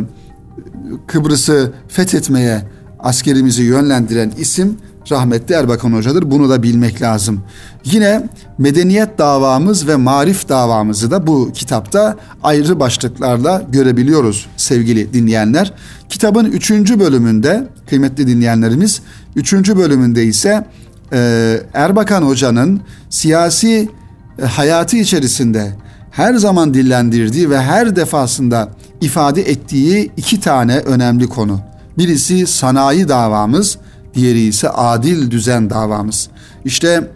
Kıbrıs'ı 1.07 1.73
fethetmeye 1.89 2.63
askerimizi 3.01 3.63
yönlendiren 3.63 4.33
isim 4.39 4.77
rahmetli 5.11 5.55
Erbakan 5.55 5.93
Hoca'dır. 5.93 6.31
Bunu 6.31 6.51
da 6.51 6.63
bilmek 6.63 7.03
lazım. 7.03 7.41
Yine 7.85 8.29
medeniyet 8.59 9.19
davamız 9.19 9.89
ve 9.89 9.97
marif 9.97 10.49
davamızı 10.49 11.11
da 11.11 11.27
bu 11.27 11.51
kitapta 11.55 12.17
ayrı 12.43 12.81
başlıklarla 12.81 13.63
görebiliyoruz 13.69 14.47
sevgili 14.57 15.13
dinleyenler. 15.13 15.73
Kitabın 16.09 16.45
üçüncü 16.45 17.01
bölümünde 17.01 17.69
kıymetli 17.89 18.27
dinleyenlerimiz 18.27 19.03
üçüncü 19.37 19.77
bölümünde 19.77 20.25
ise 20.25 20.67
e, 21.13 21.61
Erbakan 21.75 22.23
Hoca'nın 22.23 22.81
siyasi 23.11 23.89
e, 24.39 24.45
hayatı 24.45 24.97
içerisinde 24.97 25.73
her 26.11 26.35
zaman 26.35 26.75
dillendirdiği 26.75 27.51
ve 27.51 27.61
her 27.61 27.97
defasında 27.97 28.69
ifade 29.01 29.43
ettiği 29.43 30.13
iki 30.17 30.41
tane 30.41 30.79
önemli 30.79 31.29
konu. 31.29 31.61
Birisi 31.99 32.47
sanayi 32.47 33.09
davamız, 33.09 33.79
diğeri 34.15 34.41
ise 34.41 34.69
adil 34.69 35.31
düzen 35.31 35.71
davamız. 35.71 36.29
İşte 36.65 37.11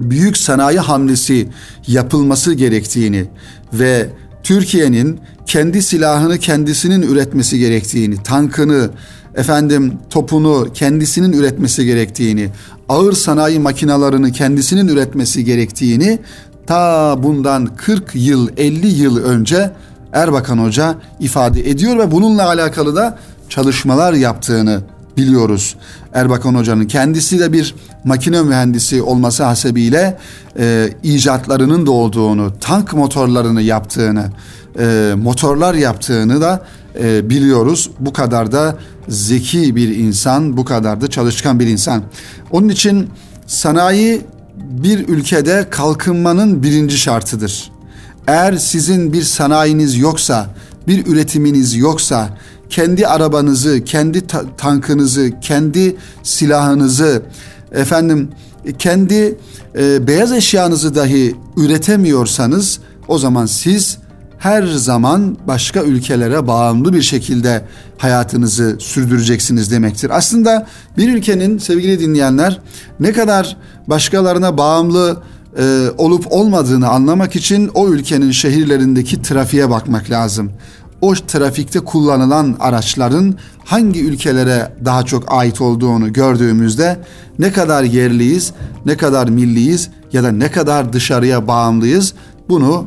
büyük 0.00 0.36
sanayi 0.36 0.78
hamlesi 0.78 1.48
yapılması 1.86 2.54
gerektiğini 2.54 3.24
ve 3.72 4.10
Türkiye'nin 4.42 5.20
kendi 5.46 5.82
silahını 5.82 6.38
kendisinin 6.38 7.02
üretmesi 7.02 7.58
gerektiğini, 7.58 8.22
tankını, 8.22 8.90
efendim 9.34 9.98
topunu 10.10 10.68
kendisinin 10.74 11.32
üretmesi 11.32 11.84
gerektiğini, 11.84 12.48
ağır 12.88 13.12
sanayi 13.12 13.58
makinalarını 13.58 14.32
kendisinin 14.32 14.88
üretmesi 14.88 15.44
gerektiğini 15.44 16.18
ta 16.66 17.14
bundan 17.22 17.66
40 17.76 18.10
yıl 18.14 18.48
50 18.56 18.86
yıl 18.86 19.16
önce 19.16 19.70
Erbakan 20.12 20.58
Hoca 20.58 20.94
ifade 21.20 21.70
ediyor 21.70 21.98
ve 21.98 22.10
bununla 22.10 22.46
alakalı 22.46 22.96
da 22.96 23.18
çalışmalar 23.48 24.12
yaptığını 24.12 24.80
biliyoruz. 25.16 25.76
Erbakan 26.16 26.54
Hoca'nın 26.54 26.84
kendisi 26.84 27.40
de 27.40 27.52
bir 27.52 27.74
makine 28.04 28.42
mühendisi 28.42 29.02
olması 29.02 29.44
hasebiyle 29.44 30.18
e, 30.58 30.90
icatlarının 31.02 31.86
da 31.86 31.90
olduğunu, 31.90 32.52
tank 32.60 32.92
motorlarını 32.92 33.62
yaptığını, 33.62 34.26
e, 34.78 35.14
motorlar 35.16 35.74
yaptığını 35.74 36.40
da 36.40 36.64
e, 37.00 37.30
biliyoruz. 37.30 37.90
Bu 38.00 38.12
kadar 38.12 38.52
da 38.52 38.76
zeki 39.08 39.76
bir 39.76 39.96
insan, 39.96 40.56
bu 40.56 40.64
kadar 40.64 41.00
da 41.00 41.10
çalışkan 41.10 41.60
bir 41.60 41.66
insan. 41.66 42.02
Onun 42.50 42.68
için 42.68 43.08
sanayi 43.46 44.20
bir 44.56 45.08
ülkede 45.08 45.66
kalkınmanın 45.70 46.62
birinci 46.62 46.98
şartıdır. 46.98 47.72
Eğer 48.26 48.56
sizin 48.56 49.12
bir 49.12 49.22
sanayiniz 49.22 49.98
yoksa, 49.98 50.46
bir 50.88 51.06
üretiminiz 51.06 51.76
yoksa, 51.76 52.28
kendi 52.70 53.06
arabanızı, 53.06 53.84
kendi 53.84 54.26
ta- 54.26 54.56
tankınızı, 54.56 55.30
kendi 55.40 55.96
silahınızı, 56.22 57.22
efendim 57.72 58.28
kendi 58.78 59.38
e, 59.78 60.06
beyaz 60.06 60.32
eşyanızı 60.32 60.94
dahi 60.94 61.36
üretemiyorsanız 61.56 62.78
o 63.08 63.18
zaman 63.18 63.46
siz 63.46 63.98
her 64.38 64.62
zaman 64.62 65.36
başka 65.46 65.82
ülkelere 65.82 66.46
bağımlı 66.46 66.92
bir 66.92 67.02
şekilde 67.02 67.64
hayatınızı 67.98 68.76
sürdüreceksiniz 68.78 69.70
demektir. 69.70 70.10
Aslında 70.10 70.66
bir 70.98 71.14
ülkenin 71.14 71.58
sevgili 71.58 72.00
dinleyenler 72.00 72.60
ne 73.00 73.12
kadar 73.12 73.56
başkalarına 73.86 74.58
bağımlı 74.58 75.22
e, 75.58 75.86
olup 75.98 76.32
olmadığını 76.32 76.88
anlamak 76.88 77.36
için 77.36 77.70
o 77.74 77.88
ülkenin 77.88 78.30
şehirlerindeki 78.30 79.22
trafiğe 79.22 79.70
bakmak 79.70 80.10
lazım. 80.10 80.50
O 81.00 81.14
trafikte 81.14 81.80
kullanılan 81.80 82.56
araçların 82.60 83.34
hangi 83.64 84.04
ülkelere 84.04 84.72
daha 84.84 85.02
çok 85.02 85.24
ait 85.32 85.60
olduğunu 85.60 86.12
gördüğümüzde 86.12 86.98
ne 87.38 87.52
kadar 87.52 87.82
yerliyiz, 87.82 88.52
ne 88.86 88.96
kadar 88.96 89.28
milliyiz 89.28 89.90
ya 90.12 90.24
da 90.24 90.32
ne 90.32 90.50
kadar 90.50 90.92
dışarıya 90.92 91.48
bağımlıyız 91.48 92.14
bunu 92.48 92.86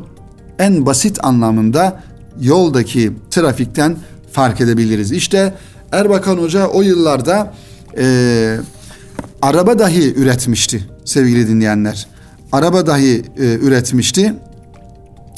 en 0.58 0.86
basit 0.86 1.24
anlamında 1.24 2.02
yoldaki 2.40 3.12
trafikten 3.30 3.96
fark 4.32 4.60
edebiliriz. 4.60 5.12
İşte 5.12 5.54
Erbakan 5.92 6.36
Hoca 6.36 6.66
o 6.66 6.82
yıllarda 6.82 7.54
e, 7.98 8.56
araba 9.42 9.78
dahi 9.78 10.14
üretmişti 10.14 10.84
sevgili 11.04 11.48
dinleyenler. 11.48 12.08
Araba 12.52 12.86
dahi 12.86 13.24
e, 13.38 13.44
üretmişti 13.54 14.34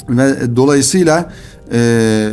ve 0.09 0.55
dolayısıyla 0.55 1.31
e, 1.71 2.29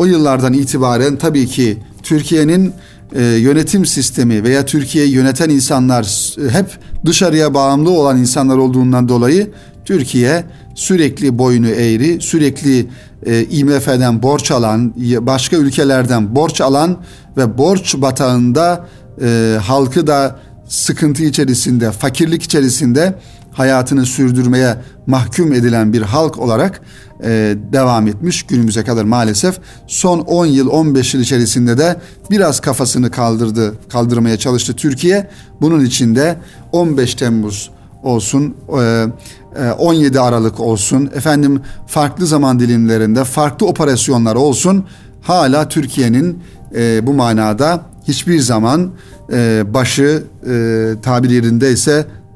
o 0.00 0.04
yıllardan 0.04 0.52
itibaren 0.52 1.16
tabii 1.16 1.46
ki 1.46 1.78
Türkiye'nin 2.02 2.72
e, 3.14 3.22
yönetim 3.24 3.86
sistemi 3.86 4.44
veya 4.44 4.66
Türkiye'yi 4.66 5.12
yöneten 5.12 5.50
insanlar 5.50 6.04
hep 6.50 6.66
dışarıya 7.06 7.54
bağımlı 7.54 7.90
olan 7.90 8.18
insanlar 8.18 8.56
olduğundan 8.56 9.08
dolayı 9.08 9.50
Türkiye 9.84 10.44
sürekli 10.74 11.38
boynu 11.38 11.68
eğri, 11.68 12.20
sürekli 12.20 12.86
e, 13.26 13.44
IMF'den 13.44 14.22
borç 14.22 14.50
alan, 14.50 14.94
başka 15.20 15.56
ülkelerden 15.56 16.34
borç 16.34 16.60
alan 16.60 16.96
ve 17.36 17.58
borç 17.58 17.94
batağında 17.96 18.88
e, 19.22 19.58
halkı 19.62 20.06
da 20.06 20.38
sıkıntı 20.68 21.22
içerisinde, 21.22 21.92
fakirlik 21.92 22.42
içerisinde 22.42 23.14
hayatını 23.52 24.06
sürdürmeye 24.06 24.76
mahkum 25.06 25.52
edilen 25.52 25.92
bir 25.92 26.02
halk 26.02 26.38
olarak 26.38 26.80
e, 27.24 27.56
devam 27.72 28.08
etmiş 28.08 28.42
günümüze 28.42 28.84
kadar 28.84 29.04
maalesef. 29.04 29.58
Son 29.86 30.18
10 30.18 30.46
yıl 30.46 30.68
15 30.68 31.14
yıl 31.14 31.20
içerisinde 31.20 31.78
de 31.78 31.96
biraz 32.30 32.60
kafasını 32.60 33.10
kaldırdı, 33.10 33.74
kaldırmaya 33.88 34.36
çalıştı 34.36 34.76
Türkiye. 34.76 35.30
Bunun 35.60 35.84
içinde 35.84 36.36
15 36.72 37.14
Temmuz 37.14 37.70
olsun, 38.02 38.56
17 39.78 40.16
e, 40.16 40.20
Aralık 40.20 40.60
olsun, 40.60 41.10
efendim 41.14 41.60
farklı 41.86 42.26
zaman 42.26 42.60
dilimlerinde 42.60 43.24
farklı 43.24 43.66
operasyonlar 43.66 44.34
olsun 44.34 44.84
hala 45.22 45.68
Türkiye'nin 45.68 46.42
e, 46.74 47.06
bu 47.06 47.14
manada 47.14 47.80
hiçbir 48.08 48.40
zaman 48.40 48.90
e, 49.32 49.62
başı 49.74 50.24
tabir 51.02 51.30
yerinde 51.30 51.70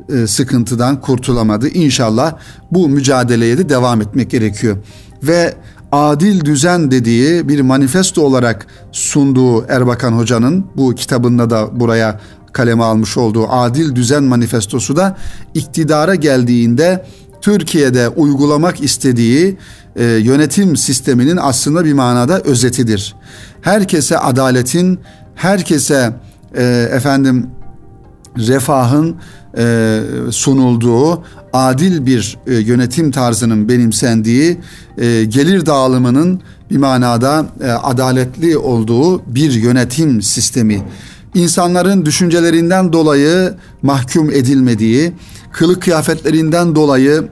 ise 0.08 0.26
sıkıntıdan 0.26 1.00
kurtulamadı. 1.00 1.68
İnşallah 1.68 2.32
bu 2.72 2.88
mücadeleye 2.88 3.58
de 3.58 3.68
devam 3.68 4.00
etmek 4.00 4.30
gerekiyor. 4.30 4.76
Ve 5.22 5.54
adil 5.92 6.44
düzen 6.44 6.90
dediği 6.90 7.48
bir 7.48 7.60
manifesto 7.60 8.22
olarak 8.22 8.66
sunduğu 8.92 9.64
Erbakan 9.66 10.12
Hoca'nın 10.12 10.66
bu 10.76 10.94
kitabında 10.94 11.50
da 11.50 11.80
buraya 11.80 12.20
kaleme 12.52 12.84
almış 12.84 13.16
olduğu 13.16 13.48
Adil 13.48 13.94
Düzen 13.94 14.24
Manifestosu 14.24 14.96
da 14.96 15.16
iktidara 15.54 16.14
geldiğinde 16.14 17.06
Türkiye'de 17.40 18.08
uygulamak 18.08 18.80
istediği 18.80 19.56
e, 19.96 20.04
yönetim 20.04 20.76
sisteminin 20.76 21.36
aslında 21.36 21.84
bir 21.84 21.92
manada 21.92 22.40
özetidir. 22.40 23.14
Herkese 23.60 24.18
adaletin, 24.18 25.00
herkese 25.34 26.12
e, 26.56 26.88
efendim 26.92 27.50
refahın 28.38 29.16
e, 29.59 30.01
sunulduğu 30.31 31.23
adil 31.53 32.07
bir 32.07 32.38
e, 32.47 32.55
yönetim 32.55 33.11
tarzının 33.11 33.68
benimsendiği 33.68 34.59
e, 34.99 35.25
gelir 35.25 35.66
dağılımının 35.66 36.40
bir 36.70 36.77
manada 36.77 37.47
e, 37.61 37.70
adaletli 37.70 38.59
olduğu 38.59 39.35
bir 39.35 39.53
yönetim 39.53 40.23
sistemi. 40.23 40.83
İnsanların 41.35 42.07
düşüncelerinden 42.07 42.92
dolayı 42.92 43.55
mahkum 43.83 44.31
edilmediği, 44.31 45.12
kılık 45.53 45.83
kıyafetlerinden 45.83 46.75
dolayı 46.75 47.29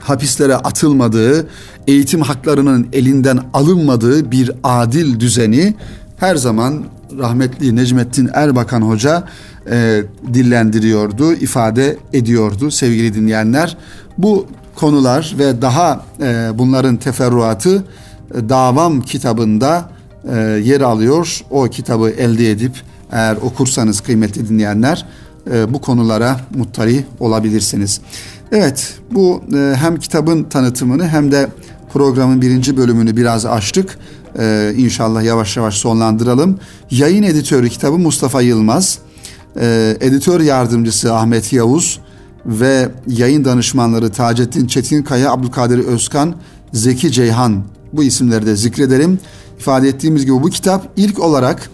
hapislere 0.00 0.56
atılmadığı, 0.56 1.46
eğitim 1.86 2.20
haklarının 2.20 2.88
elinden 2.92 3.40
alınmadığı 3.54 4.30
bir 4.30 4.50
adil 4.64 5.20
düzeni 5.20 5.74
her 6.16 6.36
zaman 6.36 6.84
rahmetli 7.18 7.76
Necmettin 7.76 8.30
Erbakan 8.34 8.82
Hoca 8.82 9.24
e, 9.70 10.02
dillendiriyordu, 10.34 11.32
ifade 11.32 11.96
ediyordu 12.12 12.70
sevgili 12.70 13.14
dinleyenler. 13.14 13.76
Bu 14.18 14.46
konular 14.74 15.34
ve 15.38 15.62
daha 15.62 16.04
e, 16.22 16.50
bunların 16.54 16.96
teferruatı 16.96 17.84
e, 18.34 18.48
Davam 18.48 19.00
kitabında 19.00 19.90
e, 20.34 20.38
yer 20.64 20.80
alıyor. 20.80 21.40
O 21.50 21.64
kitabı 21.64 22.10
elde 22.10 22.50
edip 22.50 22.72
eğer 23.12 23.36
okursanız 23.36 24.00
kıymetli 24.00 24.48
dinleyenler 24.48 25.06
e, 25.50 25.74
bu 25.74 25.80
konulara 25.80 26.40
muttali 26.54 27.04
olabilirsiniz. 27.20 28.00
Evet 28.52 28.94
bu 29.10 29.42
e, 29.56 29.74
hem 29.76 29.96
kitabın 29.96 30.44
tanıtımını 30.44 31.08
hem 31.08 31.32
de 31.32 31.48
programın 31.92 32.42
birinci 32.42 32.76
bölümünü 32.76 33.16
biraz 33.16 33.46
açtık. 33.46 33.98
E, 34.38 34.72
inşallah 34.76 35.22
yavaş 35.22 35.56
yavaş 35.56 35.74
sonlandıralım. 35.74 36.58
Yayın 36.90 37.22
editörü 37.22 37.68
kitabı 37.68 37.98
Mustafa 37.98 38.40
Yılmaz. 38.40 38.98
E, 39.60 39.96
editör 40.00 40.40
yardımcısı 40.40 41.14
Ahmet 41.14 41.52
Yavuz 41.52 42.00
ve 42.46 42.88
yayın 43.06 43.44
danışmanları 43.44 44.10
Taceddin 44.10 44.66
Çetinkaya, 44.66 45.32
Abdülkadir 45.32 45.78
Özkan, 45.78 46.34
Zeki 46.72 47.12
Ceyhan 47.12 47.64
bu 47.92 48.04
isimleri 48.04 48.46
de 48.46 48.56
zikredelim. 48.56 49.18
İfade 49.58 49.88
ettiğimiz 49.88 50.24
gibi 50.24 50.42
bu 50.42 50.50
kitap 50.50 50.88
ilk 50.96 51.18
olarak 51.18 51.70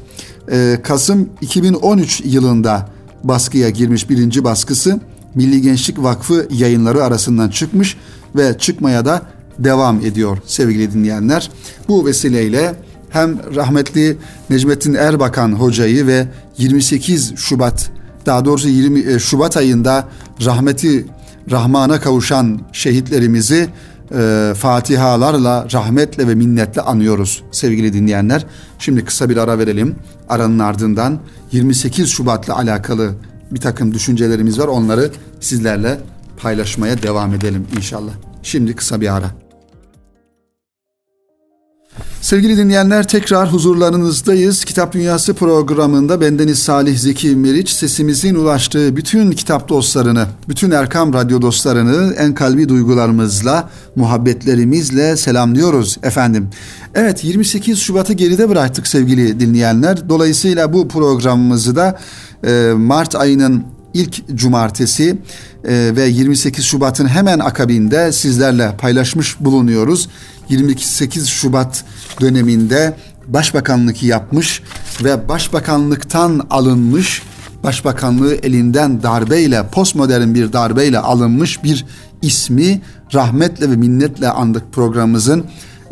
e, 0.50 0.78
Kasım 0.82 1.28
2013 1.40 2.22
yılında 2.24 2.88
baskıya 3.24 3.70
girmiş 3.70 4.10
birinci 4.10 4.44
baskısı 4.44 5.00
Milli 5.34 5.62
Gençlik 5.62 6.02
Vakfı 6.02 6.48
yayınları 6.50 7.04
arasından 7.04 7.48
çıkmış 7.48 7.96
ve 8.36 8.58
çıkmaya 8.58 9.04
da 9.04 9.22
devam 9.58 10.00
ediyor 10.00 10.38
sevgili 10.46 10.92
dinleyenler. 10.92 11.50
Bu 11.88 12.06
vesileyle 12.06 12.74
hem 13.10 13.38
rahmetli 13.54 14.18
Necmettin 14.50 14.94
Erbakan 14.94 15.52
hocayı 15.52 16.06
ve 16.06 16.26
28 16.58 17.36
Şubat 17.36 17.90
daha 18.26 18.44
doğrusu 18.44 18.68
20 18.68 19.00
e, 19.00 19.18
Şubat 19.18 19.56
ayında 19.56 20.08
rahmeti 20.44 21.06
Rahman'a 21.50 22.00
kavuşan 22.00 22.60
şehitlerimizi 22.72 23.68
e, 24.14 24.52
fatihalarla, 24.56 25.66
rahmetle 25.72 26.28
ve 26.28 26.34
minnetle 26.34 26.82
anıyoruz 26.82 27.42
sevgili 27.52 27.92
dinleyenler. 27.92 28.46
Şimdi 28.78 29.04
kısa 29.04 29.28
bir 29.28 29.36
ara 29.36 29.58
verelim. 29.58 29.96
Aranın 30.28 30.58
ardından 30.58 31.18
28 31.52 32.08
Şubat'la 32.08 32.56
alakalı 32.56 33.14
bir 33.50 33.60
takım 33.60 33.94
düşüncelerimiz 33.94 34.58
var. 34.58 34.68
Onları 34.68 35.10
sizlerle 35.40 36.00
paylaşmaya 36.36 37.02
devam 37.02 37.34
edelim 37.34 37.66
inşallah. 37.76 38.12
Şimdi 38.42 38.76
kısa 38.76 39.00
bir 39.00 39.16
ara. 39.16 39.47
Sevgili 42.20 42.56
dinleyenler 42.56 43.08
tekrar 43.08 43.52
huzurlarınızdayız. 43.52 44.64
Kitap 44.64 44.92
Dünyası 44.92 45.34
programında 45.34 46.20
bendeniz 46.20 46.58
Salih 46.58 46.98
Zeki 46.98 47.36
Meriç 47.36 47.70
sesimizin 47.70 48.34
ulaştığı 48.34 48.96
bütün 48.96 49.30
kitap 49.30 49.68
dostlarını, 49.68 50.26
bütün 50.48 50.70
Erkam 50.70 51.12
Radyo 51.12 51.42
dostlarını 51.42 52.14
en 52.14 52.34
kalbi 52.34 52.68
duygularımızla, 52.68 53.70
muhabbetlerimizle 53.96 55.16
selamlıyoruz 55.16 55.98
efendim. 56.02 56.48
Evet 56.94 57.24
28 57.24 57.78
Şubat'ı 57.78 58.12
geride 58.12 58.48
bıraktık 58.48 58.86
sevgili 58.86 59.40
dinleyenler. 59.40 60.08
Dolayısıyla 60.08 60.72
bu 60.72 60.88
programımızı 60.88 61.76
da 61.76 61.98
e, 62.46 62.72
Mart 62.76 63.14
ayının 63.14 63.64
ilk 63.94 64.36
cumartesi 64.36 65.18
e, 65.64 65.92
ve 65.96 66.08
28 66.08 66.64
Şubat'ın 66.64 67.08
hemen 67.08 67.38
akabinde 67.38 68.12
sizlerle 68.12 68.76
paylaşmış 68.78 69.40
bulunuyoruz. 69.40 70.08
28 70.48 71.28
Şubat 71.28 71.84
döneminde 72.20 72.96
başbakanlık 73.26 74.02
yapmış 74.02 74.62
ve 75.04 75.28
başbakanlıktan 75.28 76.46
alınmış, 76.50 77.22
başbakanlığı 77.62 78.34
elinden 78.34 79.02
darbeyle, 79.02 79.66
postmodern 79.72 80.34
bir 80.34 80.52
darbeyle 80.52 80.98
alınmış 80.98 81.64
bir 81.64 81.86
ismi 82.22 82.80
rahmetle 83.14 83.70
ve 83.70 83.76
minnetle 83.76 84.28
andık 84.28 84.72
programımızın 84.72 85.44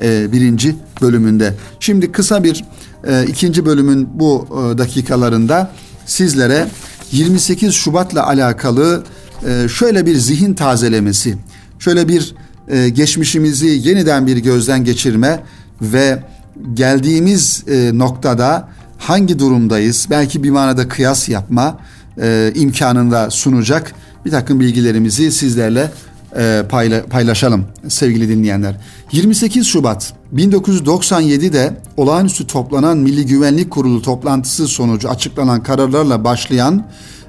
e, 0.03 0.33
birinci 0.33 0.77
bölümünde. 1.03 1.55
Şimdi 1.81 2.13
kısa 2.13 2.45
bir 2.45 2.65
e, 3.09 3.25
ikinci 3.27 3.67
bölümün 3.67 4.09
bu 4.15 4.49
dakikalarında 4.79 5.71
sizlere 6.07 6.69
28 7.12 7.75
Şubat'la 7.75 8.27
alakalı 8.27 9.05
e, 9.49 9.69
şöyle 9.69 10.07
bir 10.07 10.16
zihin 10.16 10.55
tazelemesi, 10.55 11.37
şöyle 11.79 12.09
bir 12.09 12.35
e, 12.69 12.88
geçmişimizi 12.88 13.66
yeniden 13.66 14.27
bir 14.27 14.37
gözden 14.37 14.85
geçirme 14.85 15.42
ve 15.83 16.23
geldiğimiz 16.75 17.64
e, 17.69 17.99
noktada 17.99 18.69
hangi 18.99 19.38
durumdayız 19.38 20.07
belki 20.11 20.42
bir 20.42 20.51
manada 20.51 20.88
kıyas 20.88 21.29
yapma 21.29 21.79
imkanında 22.55 23.31
sunacak 23.31 23.92
bir 24.25 24.31
takım 24.31 24.61
bilgilerimizi 24.61 25.33
sizlerle 25.33 25.90
e, 26.38 26.64
payla, 26.68 27.07
paylaşalım 27.07 27.64
sevgili 27.88 28.29
dinleyenler. 28.29 28.77
28 29.12 29.66
Şubat 29.66 30.12
1997'de 30.35 31.81
olağanüstü 31.96 32.46
toplanan 32.46 32.99
Milli 32.99 33.27
Güvenlik 33.27 33.70
Kurulu 33.70 34.03
toplantısı 34.03 34.68
sonucu 34.68 35.09
açıklanan 35.09 35.62
kararlarla 35.62 36.25
başlayan 36.25 36.87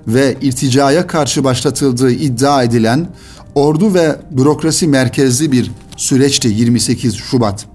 ve 0.08 0.38
irticaya 0.42 1.08
karşı 1.08 1.44
başlatıldığı 1.44 2.12
iddia 2.12 2.64
edilen 2.64 3.08
ordu 3.56 3.94
ve 3.94 4.16
bürokrasi 4.32 4.88
merkezli 4.88 5.52
bir 5.52 5.72
süreçti 5.98 6.48
28 6.48 7.16
Şubat. 7.16 7.66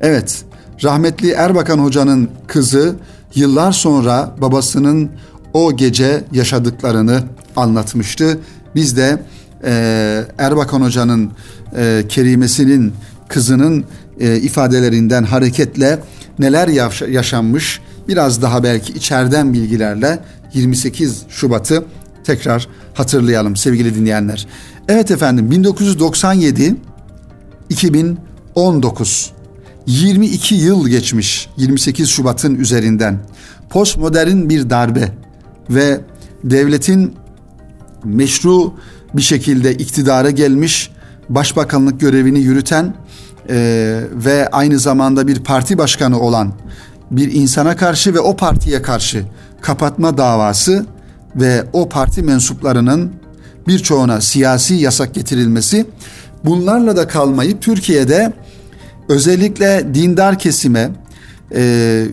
Evet, 0.00 0.44
rahmetli 0.84 1.30
Erbakan 1.30 1.78
Hoca'nın 1.78 2.30
kızı 2.46 2.96
yıllar 3.34 3.72
sonra 3.72 4.34
babasının 4.40 5.10
o 5.54 5.76
gece 5.76 6.24
yaşadıklarını 6.32 7.22
anlatmıştı. 7.56 8.38
Biz 8.74 8.96
de 8.96 9.22
e, 9.66 10.24
Erbakan 10.38 10.80
Hoca'nın 10.80 11.30
e, 11.76 12.04
kerimesinin 12.08 12.92
kızının 13.28 13.84
e, 14.20 14.36
ifadelerinden 14.36 15.24
hareketle 15.24 15.98
neler 16.38 16.68
yaşanmış 17.08 17.80
biraz 18.08 18.42
daha 18.42 18.62
belki 18.62 18.92
içeriden 18.92 19.52
bilgilerle 19.52 20.18
28 20.54 21.22
Şubat'ı 21.28 21.84
tekrar 22.24 22.68
hatırlayalım 22.94 23.56
sevgili 23.56 23.94
dinleyenler. 23.94 24.46
Evet 24.88 25.10
efendim 25.10 25.50
1997 25.50 26.76
2019 27.70 29.32
22 29.86 30.54
yıl 30.54 30.88
geçmiş 30.88 31.48
28 31.56 32.08
Şubat'ın 32.08 32.54
üzerinden. 32.54 33.18
Postmodern 33.70 34.48
bir 34.48 34.70
darbe 34.70 35.08
ve 35.70 36.00
devletin 36.44 37.14
meşru 38.04 38.74
bir 39.16 39.22
şekilde 39.22 39.74
iktidara 39.74 40.30
gelmiş, 40.30 40.90
başbakanlık 41.28 42.00
görevini 42.00 42.38
yürüten 42.38 42.94
e, 43.48 44.00
ve 44.12 44.48
aynı 44.48 44.78
zamanda 44.78 45.26
bir 45.26 45.44
parti 45.44 45.78
başkanı 45.78 46.20
olan 46.20 46.52
bir 47.10 47.32
insana 47.32 47.76
karşı 47.76 48.14
ve 48.14 48.20
o 48.20 48.36
partiye 48.36 48.82
karşı 48.82 49.24
kapatma 49.60 50.18
davası 50.18 50.86
ve 51.36 51.64
o 51.72 51.88
parti 51.88 52.22
mensuplarının 52.22 53.12
birçoğuna 53.68 54.20
siyasi 54.20 54.74
yasak 54.74 55.14
getirilmesi 55.14 55.86
bunlarla 56.44 56.96
da 56.96 57.08
kalmayıp 57.08 57.62
Türkiye'de 57.62 58.32
özellikle 59.08 59.94
dindar 59.94 60.38
kesime 60.38 60.90
e, 61.54 62.04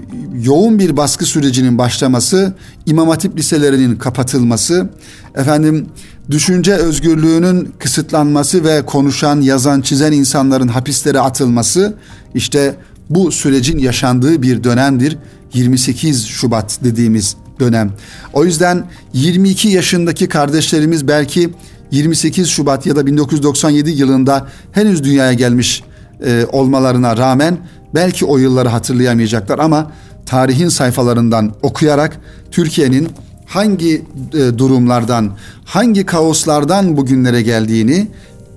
yoğun 0.43 0.79
bir 0.79 0.97
baskı 0.97 1.25
sürecinin 1.25 1.77
başlaması, 1.77 2.53
İmam 2.85 3.09
Hatip 3.09 3.37
liselerinin 3.37 3.95
kapatılması, 3.95 4.89
efendim 5.35 5.87
düşünce 6.31 6.73
özgürlüğünün 6.73 7.73
kısıtlanması 7.79 8.63
ve 8.63 8.85
konuşan, 8.85 9.41
yazan, 9.41 9.81
çizen 9.81 10.11
insanların 10.11 10.67
hapislere 10.67 11.19
atılması 11.19 11.95
işte 12.35 12.75
bu 13.09 13.31
sürecin 13.31 13.77
yaşandığı 13.77 14.41
bir 14.41 14.63
dönemdir. 14.63 15.17
28 15.53 16.25
Şubat 16.25 16.79
dediğimiz 16.83 17.35
dönem. 17.59 17.91
O 18.33 18.45
yüzden 18.45 18.85
22 19.13 19.69
yaşındaki 19.69 20.29
kardeşlerimiz 20.29 21.07
belki 21.07 21.49
28 21.91 22.49
Şubat 22.49 22.85
ya 22.85 22.95
da 22.95 23.05
1997 23.05 23.89
yılında 23.89 24.47
henüz 24.71 25.03
dünyaya 25.03 25.33
gelmiş 25.33 25.83
e, 26.25 26.45
olmalarına 26.51 27.17
rağmen 27.17 27.57
belki 27.95 28.25
o 28.25 28.37
yılları 28.37 28.69
hatırlayamayacaklar 28.69 29.59
ama 29.59 29.91
tarihin 30.25 30.69
sayfalarından 30.69 31.53
okuyarak 31.61 32.19
Türkiye'nin 32.51 33.09
hangi 33.53 34.05
e, 34.33 34.57
durumlardan, 34.57 35.31
hangi 35.65 36.05
kaoslardan 36.05 36.97
bugünlere 36.97 37.41
geldiğini 37.41 38.07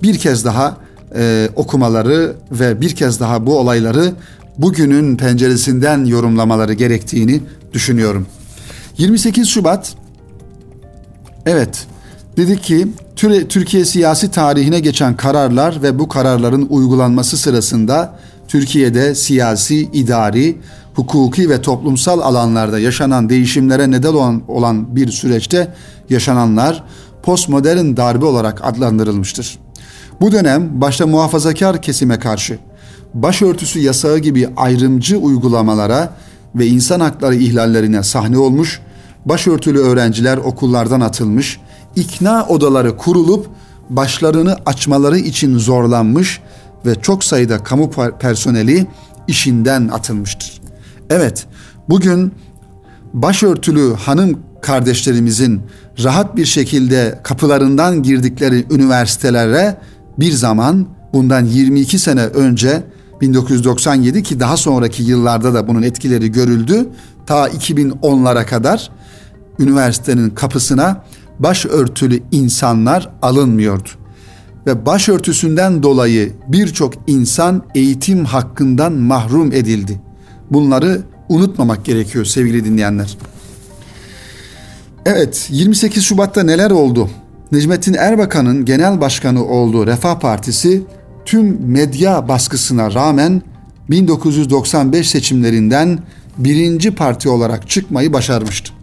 bir 0.03 0.17
kez 0.17 0.45
daha 0.45 0.77
e, 1.15 1.49
okumaları 1.55 2.35
ve 2.51 2.81
bir 2.81 2.95
kez 2.95 3.19
daha 3.19 3.45
bu 3.45 3.59
olayları 3.59 4.13
bugünün 4.57 5.17
penceresinden 5.17 6.05
yorumlamaları 6.05 6.73
gerektiğini 6.73 7.41
düşünüyorum. 7.73 8.25
28 8.97 9.47
Şubat 9.47 9.95
evet 11.45 11.87
dedik 12.37 12.63
ki 12.63 12.87
Türkiye 13.49 13.85
siyasi 13.85 14.31
tarihine 14.31 14.79
geçen 14.79 15.17
kararlar 15.17 15.83
ve 15.83 15.99
bu 15.99 16.07
kararların 16.07 16.67
uygulanması 16.69 17.37
sırasında 17.37 18.19
Türkiye'de 18.47 19.15
siyasi, 19.15 19.81
idari, 19.81 20.57
hukuki 20.97 21.49
ve 21.49 21.61
toplumsal 21.61 22.19
alanlarda 22.19 22.79
yaşanan 22.79 23.29
değişimlere 23.29 23.91
neden 23.91 24.13
olan, 24.13 24.41
olan 24.47 24.95
bir 24.95 25.11
süreçte 25.11 25.73
yaşananlar 26.09 26.83
postmodern 27.23 27.97
darbe 27.97 28.25
olarak 28.25 28.65
adlandırılmıştır. 28.65 29.59
Bu 30.21 30.31
dönem 30.31 30.81
başta 30.81 31.07
muhafazakar 31.07 31.81
kesime 31.81 32.19
karşı 32.19 32.59
başörtüsü 33.13 33.79
yasağı 33.79 34.17
gibi 34.17 34.49
ayrımcı 34.57 35.17
uygulamalara 35.17 36.13
ve 36.55 36.67
insan 36.67 36.99
hakları 36.99 37.35
ihlallerine 37.35 38.03
sahne 38.03 38.37
olmuş, 38.37 38.81
başörtülü 39.25 39.79
öğrenciler 39.79 40.37
okullardan 40.37 41.01
atılmış, 41.01 41.59
ikna 41.95 42.45
odaları 42.45 42.97
kurulup 42.97 43.47
başlarını 43.89 44.55
açmaları 44.65 45.17
için 45.17 45.57
zorlanmış 45.57 46.41
ve 46.85 46.95
çok 47.01 47.23
sayıda 47.23 47.63
kamu 47.63 47.91
personeli 48.19 48.87
işinden 49.27 49.87
atılmıştır. 49.87 50.66
Evet, 51.09 51.47
bugün 51.89 52.31
başörtülü 53.13 53.93
hanım 53.93 54.39
kardeşlerimizin 54.61 55.61
rahat 56.03 56.35
bir 56.35 56.45
şekilde 56.45 57.19
kapılarından 57.23 58.03
girdikleri 58.03 58.65
üniversitelere 58.71 59.77
bir 60.19 60.31
zaman 60.31 60.87
bundan 61.13 61.45
22 61.45 61.99
sene 61.99 62.21
önce 62.21 62.83
1997 63.21 64.23
ki 64.23 64.39
daha 64.39 64.57
sonraki 64.57 65.03
yıllarda 65.03 65.53
da 65.53 65.67
bunun 65.67 65.81
etkileri 65.81 66.31
görüldü. 66.31 66.89
Ta 67.25 67.47
2010'lara 67.47 68.45
kadar 68.45 68.89
üniversitenin 69.59 70.29
kapısına 70.29 71.03
başörtülü 71.39 72.19
insanlar 72.31 73.09
alınmıyordu. 73.21 73.89
Ve 74.67 74.85
başörtüsünden 74.85 75.83
dolayı 75.83 76.33
birçok 76.47 76.93
insan 77.07 77.63
eğitim 77.75 78.25
hakkından 78.25 78.93
mahrum 78.93 79.51
edildi. 79.51 80.06
Bunları 80.51 81.01
unutmamak 81.29 81.85
gerekiyor 81.85 82.25
sevgili 82.25 82.65
dinleyenler. 82.65 83.17
Evet 85.05 85.47
28 85.51 86.03
Şubat'ta 86.03 86.43
neler 86.43 86.71
oldu? 86.71 87.09
Necmettin 87.51 87.93
Erbakan'ın 87.93 88.65
genel 88.65 89.01
başkanı 89.01 89.45
olduğu 89.45 89.87
Refah 89.87 90.19
Partisi 90.19 90.81
tüm 91.25 91.71
medya 91.71 92.27
baskısına 92.27 92.93
rağmen 92.93 93.41
1995 93.89 95.09
seçimlerinden 95.09 95.99
birinci 96.37 96.95
parti 96.95 97.29
olarak 97.29 97.69
çıkmayı 97.69 98.13
başarmıştı. 98.13 98.73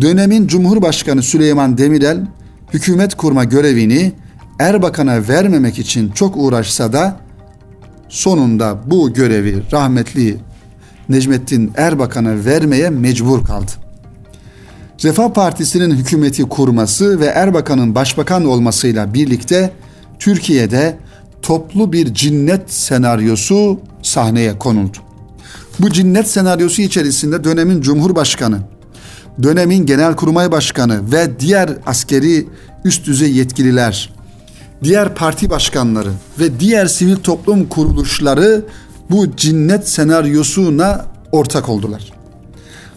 Dönemin 0.00 0.46
Cumhurbaşkanı 0.46 1.22
Süleyman 1.22 1.78
Demirel 1.78 2.26
hükümet 2.74 3.14
kurma 3.14 3.44
görevini 3.44 4.12
Erbakan'a 4.58 5.28
vermemek 5.28 5.78
için 5.78 6.10
çok 6.10 6.36
uğraşsa 6.36 6.92
da 6.92 7.20
sonunda 8.08 8.78
bu 8.86 9.12
görevi 9.12 9.62
rahmetli 9.72 10.36
Necmettin 11.10 11.72
Erbakan'a 11.76 12.44
vermeye 12.44 12.90
mecbur 12.90 13.44
kaldı. 13.44 13.70
Refah 15.04 15.32
Partisi'nin 15.32 15.90
hükümeti 15.90 16.42
kurması 16.42 17.20
ve 17.20 17.26
Erbakan'ın 17.26 17.94
başbakan 17.94 18.44
olmasıyla 18.44 19.14
birlikte 19.14 19.70
Türkiye'de 20.18 20.96
toplu 21.42 21.92
bir 21.92 22.14
cinnet 22.14 22.72
senaryosu 22.72 23.80
sahneye 24.02 24.58
konuldu. 24.58 24.96
Bu 25.80 25.90
cinnet 25.90 26.28
senaryosu 26.28 26.82
içerisinde 26.82 27.44
dönemin 27.44 27.80
Cumhurbaşkanı, 27.80 28.58
dönemin 29.42 29.86
Genelkurmay 29.86 30.52
Başkanı 30.52 31.12
ve 31.12 31.40
diğer 31.40 31.70
askeri 31.86 32.46
üst 32.84 33.06
düzey 33.06 33.32
yetkililer, 33.32 34.14
diğer 34.84 35.14
parti 35.14 35.50
başkanları 35.50 36.12
ve 36.38 36.60
diğer 36.60 36.86
sivil 36.86 37.16
toplum 37.16 37.68
kuruluşları 37.68 38.64
bu 39.10 39.36
cinnet 39.36 39.88
senaryosuna 39.88 41.04
ortak 41.32 41.68
oldular. 41.68 42.12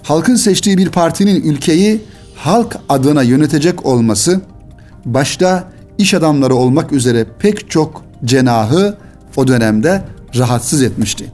Halkın 0.04 0.36
seçtiği 0.36 0.78
bir 0.78 0.90
partinin 0.90 1.44
ülkeyi 1.44 2.02
halk 2.36 2.78
adına 2.90 3.22
yönetecek 3.22 3.86
olması 3.86 4.42
başta 5.06 5.64
iş 5.98 6.14
adamları 6.14 6.56
olmak 6.56 6.92
üzere 6.92 7.26
pek 7.40 7.70
çok 7.70 8.02
cenahı 8.26 8.98
o 9.36 9.48
dönemde 9.48 10.02
rahatsız 10.38 10.82
etmişti. 10.82 11.32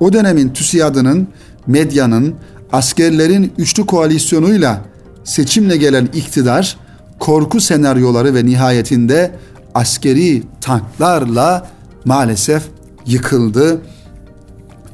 O 0.00 0.12
dönemin 0.12 0.48
TÜSİAD'ının, 0.48 1.28
medyanın, 1.66 2.34
askerlerin 2.72 3.52
üçlü 3.58 3.86
koalisyonuyla 3.86 4.84
seçimle 5.24 5.76
gelen 5.76 6.06
iktidar 6.14 6.76
korku 7.18 7.60
senaryoları 7.60 8.34
ve 8.34 8.46
nihayetinde 8.46 9.30
askeri 9.74 10.42
tanklarla 10.60 11.66
maalesef 12.04 12.62
yıkıldı 13.06 13.80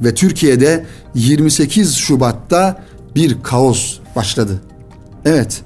ve 0.03 0.15
Türkiye'de 0.15 0.85
28 1.15 1.95
Şubat'ta 1.95 2.83
bir 3.15 3.43
kaos 3.43 3.99
başladı. 4.15 4.61
Evet, 5.25 5.61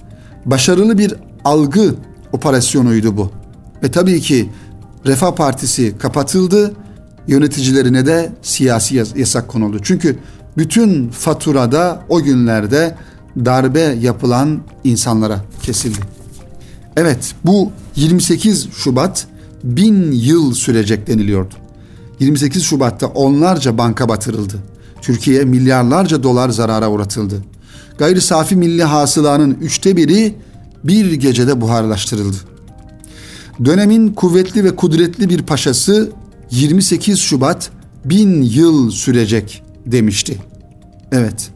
başarılı 0.46 0.98
bir 0.98 1.14
algı 1.44 1.96
operasyonuydu 2.32 3.18
bu. 3.18 3.32
Ve 3.84 3.92
tabii 3.92 4.22
ki 4.22 4.50
Refah 5.06 5.36
Partisi 5.36 5.98
kapatıldı, 5.98 6.74
yöneticilerine 7.28 8.06
de 8.06 8.32
siyasi 8.42 9.04
yasak 9.16 9.48
konuldu. 9.48 9.80
Çünkü 9.84 10.18
bütün 10.58 11.10
faturada 11.10 12.04
o 12.10 12.22
günlerde 12.24 12.96
darbe 13.46 13.80
yapılan 13.80 14.60
insanlara 14.84 15.42
kesildi. 15.64 16.00
Evet 16.98 17.36
bu 17.46 17.72
28 17.96 18.68
Şubat 18.74 19.28
bin 19.64 20.12
yıl 20.12 20.54
sürecek 20.54 21.08
deniliyordu. 21.08 21.54
28 22.20 22.64
Şubat'ta 22.64 23.08
onlarca 23.08 23.78
banka 23.78 24.10
batırıldı. 24.10 24.56
Türkiye 25.02 25.46
milyarlarca 25.46 26.24
dolar 26.24 26.50
zarara 26.50 26.90
uğratıldı. 26.90 27.44
Gayri 27.98 28.22
safi 28.22 28.56
milli 28.56 28.84
hasılanın 28.84 29.58
üçte 29.62 29.98
biri 29.98 30.36
bir 30.84 31.14
gecede 31.14 31.62
buharlaştırıldı. 31.62 32.38
Dönemin 33.66 34.14
kuvvetli 34.14 34.64
ve 34.64 34.76
kudretli 34.76 35.30
bir 35.30 35.42
paşası 35.42 36.12
28 36.52 37.20
Şubat 37.20 37.70
bin 38.06 38.42
yıl 38.42 38.92
sürecek 38.92 39.64
demişti. 39.86 40.38
Evet, 41.12 41.50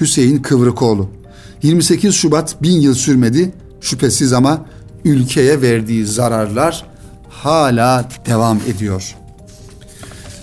Hüseyin 0.00 0.42
Kıvrıkoğlu. 0.42 1.10
28 1.62 2.14
Şubat 2.14 2.62
bin 2.62 2.80
yıl 2.80 2.94
sürmedi 2.94 3.52
şüphesiz 3.80 4.32
ama 4.32 4.66
ülkeye 5.04 5.62
verdiği 5.62 6.06
zararlar 6.06 6.86
hala 7.28 8.08
devam 8.26 8.58
ediyor. 8.68 9.16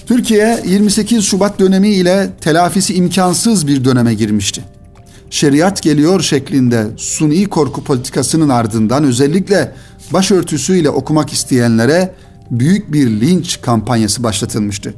Türkiye 0.10 0.64
28 0.66 1.26
Şubat 1.26 1.60
dönemi 1.60 1.90
ile 1.90 2.30
telafisi 2.42 2.94
imkansız 2.94 3.68
bir 3.68 3.86
döneme 3.86 4.14
girmişti. 4.14 4.62
Şeriat 5.30 5.82
geliyor 5.82 6.22
şeklinde 6.22 6.88
suni 6.98 7.46
korku 7.46 7.84
politikasının 7.84 8.50
ardından 8.50 9.04
özellikle 9.04 9.74
başörtüsüyle 10.14 10.90
okumak 10.90 11.34
isteyenlere 11.34 12.16
büyük 12.52 12.94
bir 12.94 13.10
linç 13.22 13.62
kampanyası 13.62 14.24
başlatılmıştı. 14.24 14.94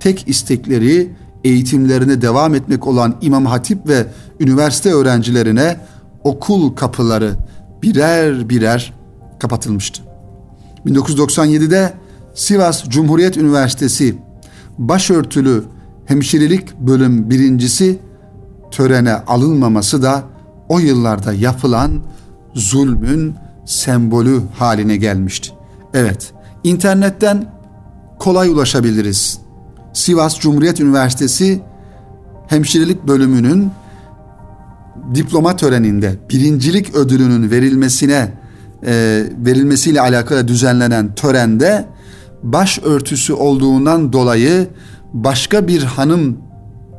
Tek 0.00 0.28
istekleri 0.28 1.12
eğitimlerine 1.44 2.22
devam 2.22 2.54
etmek 2.54 2.86
olan 2.86 3.16
İmam 3.20 3.46
Hatip 3.46 3.88
ve 3.88 4.06
üniversite 4.40 4.92
öğrencilerine 4.92 5.76
okul 6.24 6.74
kapıları 6.76 7.34
birer 7.82 8.48
birer 8.48 8.92
kapatılmıştı. 9.38 10.02
1997'de 10.86 11.92
Sivas 12.34 12.84
Cumhuriyet 12.88 13.36
Üniversitesi 13.36 14.16
başörtülü 14.78 15.64
hemşirelik 16.06 16.78
bölüm 16.78 17.30
birincisi 17.30 17.98
törene 18.70 19.12
alınmaması 19.12 20.02
da 20.02 20.22
o 20.68 20.78
yıllarda 20.78 21.32
yapılan 21.32 22.00
zulmün 22.54 23.34
sembolü 23.66 24.40
haline 24.58 24.96
gelmişti. 24.96 25.50
Evet, 25.94 26.32
internetten 26.64 27.52
kolay 28.18 28.48
ulaşabiliriz. 28.48 29.38
Sivas 29.92 30.40
Cumhuriyet 30.40 30.80
Üniversitesi 30.80 31.60
hemşirelik 32.48 33.06
bölümünün 33.06 33.70
diploma 35.14 35.56
töreninde 35.56 36.16
birincilik 36.30 36.94
ödülünün 36.94 37.50
verilmesine 37.50 38.32
e, 38.86 39.24
verilmesiyle 39.38 40.00
alakalı 40.00 40.48
düzenlenen 40.48 41.14
törende 41.14 41.86
baş 42.42 42.78
örtüsü 42.78 43.32
olduğundan 43.32 44.12
dolayı 44.12 44.68
başka 45.12 45.68
bir 45.68 45.82
hanım 45.82 46.38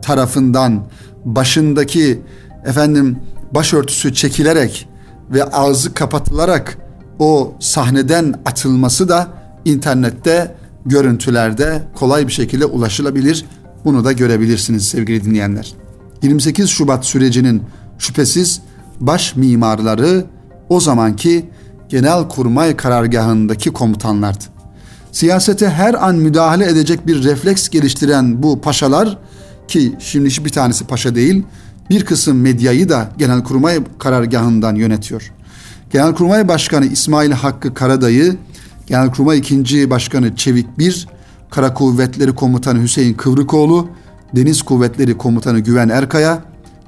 tarafından 0.01 0.83
başındaki 1.25 2.21
efendim 2.65 3.19
başörtüsü 3.51 4.13
çekilerek 4.13 4.89
ve 5.29 5.43
ağzı 5.43 5.93
kapatılarak 5.93 6.77
o 7.19 7.53
sahneden 7.59 8.35
atılması 8.45 9.09
da 9.09 9.27
internette 9.65 10.55
görüntülerde 10.85 11.83
kolay 11.95 12.27
bir 12.27 12.31
şekilde 12.31 12.65
ulaşılabilir. 12.65 13.45
Bunu 13.85 14.05
da 14.05 14.11
görebilirsiniz 14.11 14.87
sevgili 14.87 15.23
dinleyenler. 15.23 15.73
28 16.21 16.69
Şubat 16.69 17.05
sürecinin 17.05 17.63
şüphesiz 17.97 18.61
baş 18.99 19.35
mimarları 19.35 20.25
o 20.69 20.79
zamanki 20.79 21.49
Genelkurmay 21.93 22.75
karargahındaki 22.75 23.69
komutanlardı. 23.69 24.43
Siyasete 25.13 25.69
her 25.69 26.07
an 26.07 26.15
müdahale 26.15 26.65
edecek 26.65 27.07
bir 27.07 27.23
refleks 27.23 27.69
geliştiren 27.69 28.43
bu 28.43 28.61
paşalar 28.61 29.17
ki 29.67 29.95
şimdi 29.99 30.29
hiçbir 30.29 30.49
tanesi 30.49 30.87
paşa 30.87 31.15
değil, 31.15 31.43
bir 31.89 32.05
kısım 32.05 32.41
medyayı 32.41 32.89
da 32.89 33.09
Genelkurmay 33.17 33.79
karargahından 33.99 34.75
yönetiyor. 34.75 35.31
Genelkurmay 35.91 36.47
Başkanı 36.47 36.85
İsmail 36.85 37.31
Hakkı 37.31 37.73
Karadayı, 37.73 38.37
Genelkurmay 38.87 39.37
2. 39.37 39.89
Başkanı 39.89 40.35
Çevik 40.35 40.79
Bir, 40.79 41.07
Kara 41.49 41.73
Kuvvetleri 41.73 42.35
Komutanı 42.35 42.81
Hüseyin 42.81 43.13
Kıvrıkoğlu, 43.13 43.89
Deniz 44.35 44.61
Kuvvetleri 44.61 45.17
Komutanı 45.17 45.59
Güven 45.59 45.89
Erkaya 45.89 46.43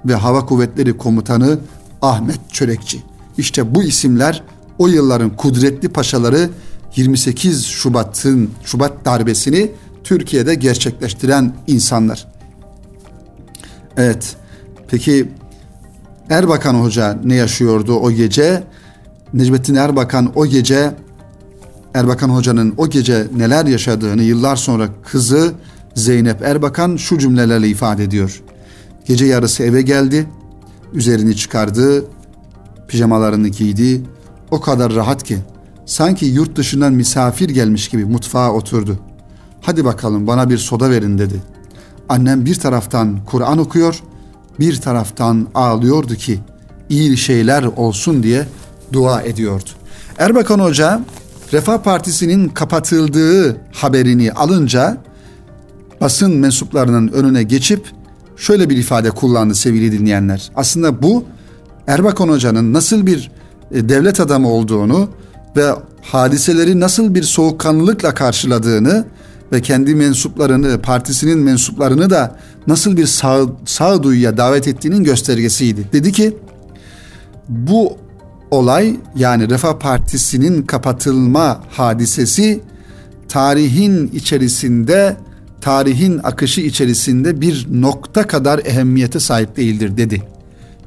ve 0.06 0.16
Hava 0.16 0.46
Kuvvetleri 0.46 0.98
Komutanı 0.98 1.60
Ahmet 2.02 2.40
Çörekçi. 2.52 3.04
İşte 3.38 3.76
bu 3.76 3.84
isimler 3.84 4.44
o 4.78 4.88
yılların 4.88 5.36
kudretli 5.36 5.90
paşaları 5.90 6.50
28 6.96 7.66
Şubat'ın 7.66 8.52
Şubat 8.64 9.06
darbesini 9.06 9.72
Türkiye'de 10.04 10.56
gerçekleştiren 10.56 11.54
insanlar. 11.68 12.28
Evet. 13.98 14.36
Peki 14.88 15.30
Erbakan 16.30 16.74
Hoca 16.74 17.20
ne 17.24 17.36
yaşıyordu 17.36 17.94
o 17.94 18.12
gece? 18.12 18.64
Necmettin 19.34 19.76
Erbakan 19.76 20.32
o 20.36 20.46
gece 20.46 20.96
Erbakan 21.94 22.30
Hoca'nın 22.30 22.74
o 22.78 22.90
gece 22.90 23.28
neler 23.38 23.66
yaşadığını 23.66 24.24
yıllar 24.24 24.56
sonra 24.56 24.90
kızı 25.04 25.54
Zeynep 25.96 26.42
Erbakan 26.42 26.96
şu 26.96 27.18
cümlelerle 27.18 27.68
ifade 27.68 28.04
ediyor. 28.04 28.42
Gece 29.06 29.26
yarısı 29.26 29.64
eve 29.64 29.82
geldi, 29.82 30.28
üzerini 30.94 31.36
çıkardı, 31.36 32.06
pijamalarını 32.88 33.48
giydi. 33.48 34.02
O 34.52 34.62
kadar 34.62 34.96
rahat 34.96 35.24
ki 35.24 35.38
sanki 35.86 36.26
yurt 36.26 36.56
dışından 36.56 36.94
misafir 36.94 37.50
gelmiş 37.50 37.90
gibi 37.90 38.06
mutfağa 38.06 38.52
oturdu. 38.52 39.00
Hadi 39.62 39.86
bakalım 39.86 40.28
bana 40.28 40.50
bir 40.50 40.58
soda 40.58 40.90
verin 40.90 41.18
dedi. 41.18 41.42
Annem 42.10 42.46
bir 42.46 42.56
taraftan 42.56 43.20
Kur'an 43.26 43.58
okuyor, 43.58 44.04
bir 44.60 44.82
taraftan 44.82 45.48
ağlıyordu 45.56 46.16
ki 46.16 46.40
iyi 46.90 47.18
şeyler 47.18 47.64
olsun 47.64 48.24
diye 48.24 48.48
dua 48.94 49.22
ediyordu. 49.22 49.70
Erbakan 50.18 50.60
Hoca 50.60 51.02
Refah 51.54 51.78
Partisi'nin 51.78 52.50
kapatıldığı 52.50 53.58
haberini 53.72 54.32
alınca 54.32 54.98
basın 56.02 56.36
mensuplarının 56.36 57.08
önüne 57.08 57.44
geçip 57.44 57.92
şöyle 58.38 58.70
bir 58.70 58.78
ifade 58.78 59.12
kullandı 59.12 59.56
sevgili 59.56 59.92
dinleyenler. 59.92 60.52
Aslında 60.56 61.02
bu 61.02 61.24
Erbakan 61.88 62.30
Hoca'nın 62.30 62.74
nasıl 62.74 63.06
bir 63.06 63.32
e, 63.72 63.90
devlet 63.90 64.20
adamı 64.20 64.50
olduğunu 64.50 65.10
ve 65.56 65.72
hadiseleri 66.02 66.80
nasıl 66.80 67.16
bir 67.16 67.24
soğukkanlılıkla 67.24 68.14
karşıladığını 68.14 69.06
ve 69.52 69.62
kendi 69.62 69.96
mensuplarını, 69.96 70.82
partisinin 70.82 71.40
mensuplarını 71.40 72.10
da 72.10 72.40
nasıl 72.68 72.98
bir 72.98 73.06
sağ, 73.06 73.46
sağduyuya 73.66 74.38
davet 74.38 74.68
ettiğinin 74.68 75.04
göstergesiydi. 75.04 75.90
Dedi 75.94 76.12
ki 76.12 76.38
bu 77.50 77.98
olay 78.52 78.96
yani 79.16 79.50
Refah 79.50 79.80
Partisi'nin 79.80 80.62
kapatılma 80.62 81.64
hadisesi 81.70 82.62
tarihin 83.30 84.08
içerisinde 84.08 85.18
tarihin 85.62 86.20
akışı 86.24 86.62
içerisinde 86.62 87.42
bir 87.42 87.68
nokta 87.72 88.28
kadar 88.28 88.60
ehemmiyete 88.66 89.20
sahip 89.20 89.58
değildir 89.58 89.98
dedi. 89.98 90.24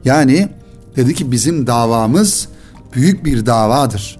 Yani 0.05 0.49
dedi 0.97 1.15
ki 1.15 1.33
bizim 1.33 1.67
davamız 1.67 2.49
büyük 2.95 3.25
bir 3.25 3.47
davadır. 3.47 4.18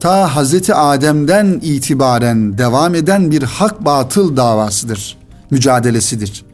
Ta 0.00 0.36
Hazreti 0.36 0.74
Adem'den 0.74 1.60
itibaren 1.62 2.58
devam 2.58 2.94
eden 2.94 3.30
bir 3.30 3.42
hak 3.42 3.84
batıl 3.84 4.36
davasıdır, 4.36 5.18
mücadelesidir. 5.50 6.44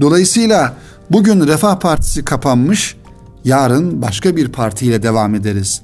Dolayısıyla 0.00 0.74
bugün 1.10 1.46
Refah 1.46 1.80
Partisi 1.80 2.24
kapanmış, 2.24 2.96
yarın 3.44 4.02
başka 4.02 4.36
bir 4.36 4.48
partiyle 4.48 5.02
devam 5.02 5.34
ederiz. 5.34 5.82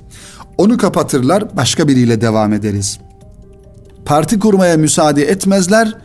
Onu 0.58 0.78
kapatırlar, 0.78 1.56
başka 1.56 1.88
biriyle 1.88 2.20
devam 2.20 2.52
ederiz. 2.52 2.98
Parti 4.04 4.38
kurmaya 4.38 4.76
müsaade 4.76 5.24
etmezler, 5.24 5.96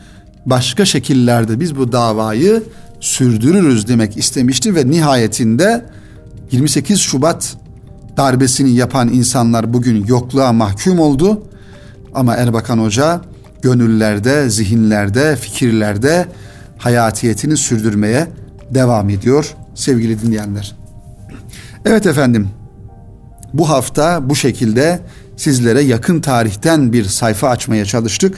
başka 0.45 0.85
şekillerde 0.85 1.59
biz 1.59 1.77
bu 1.77 1.91
davayı 1.91 2.63
sürdürürüz 2.99 3.87
demek 3.87 4.17
istemişti 4.17 4.75
ve 4.75 4.89
nihayetinde 4.89 5.85
28 6.51 6.99
Şubat 6.99 7.57
darbesini 8.19 8.69
yapan 8.69 9.09
insanlar 9.09 9.73
bugün 9.73 10.05
yokluğa 10.05 10.53
mahkum 10.53 10.99
oldu. 10.99 11.43
Ama 12.13 12.35
Erbakan 12.35 12.77
Hoca 12.77 13.21
gönüllerde, 13.61 14.49
zihinlerde, 14.49 15.35
fikirlerde 15.35 16.25
hayatiyetini 16.77 17.57
sürdürmeye 17.57 18.27
devam 18.71 19.09
ediyor 19.09 19.55
sevgili 19.75 20.21
dinleyenler. 20.21 20.75
Evet 21.85 22.05
efendim 22.05 22.49
bu 23.53 23.69
hafta 23.69 24.29
bu 24.29 24.35
şekilde 24.35 24.99
sizlere 25.37 25.81
yakın 25.81 26.21
tarihten 26.21 26.93
bir 26.93 27.05
sayfa 27.05 27.49
açmaya 27.49 27.85
çalıştık. 27.85 28.37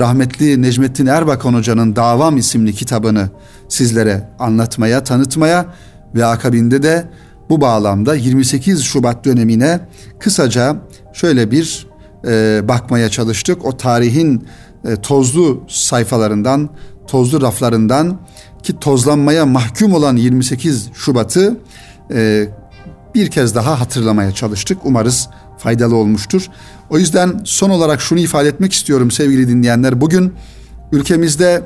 Rahmetli 0.00 0.62
Necmettin 0.62 1.06
Erbakan 1.06 1.54
Hoca'nın 1.54 1.96
Davam 1.96 2.36
isimli 2.36 2.72
kitabını 2.72 3.28
sizlere 3.68 4.28
anlatmaya, 4.38 5.04
tanıtmaya 5.04 5.66
ve 6.14 6.24
akabinde 6.24 6.82
de 6.82 7.04
bu 7.52 7.60
bağlamda 7.60 8.14
28 8.14 8.82
Şubat 8.82 9.24
dönemine 9.24 9.80
kısaca 10.18 10.76
şöyle 11.12 11.50
bir 11.50 11.86
e, 12.26 12.60
bakmaya 12.68 13.08
çalıştık. 13.08 13.64
O 13.64 13.76
tarihin 13.76 14.46
e, 14.84 14.96
tozlu 14.96 15.64
sayfalarından, 15.68 16.70
tozlu 17.06 17.40
raflarından 17.42 18.20
ki 18.62 18.78
tozlanmaya 18.80 19.46
mahkum 19.46 19.92
olan 19.94 20.16
28 20.16 20.90
Şubat'ı 20.94 21.56
e, 22.14 22.48
bir 23.14 23.30
kez 23.30 23.54
daha 23.54 23.80
hatırlamaya 23.80 24.32
çalıştık. 24.32 24.78
Umarız 24.84 25.28
faydalı 25.58 25.96
olmuştur. 25.96 26.46
O 26.90 26.98
yüzden 26.98 27.40
son 27.44 27.70
olarak 27.70 28.00
şunu 28.00 28.18
ifade 28.18 28.48
etmek 28.48 28.72
istiyorum 28.72 29.10
sevgili 29.10 29.48
dinleyenler. 29.48 30.00
Bugün 30.00 30.32
ülkemizde 30.92 31.62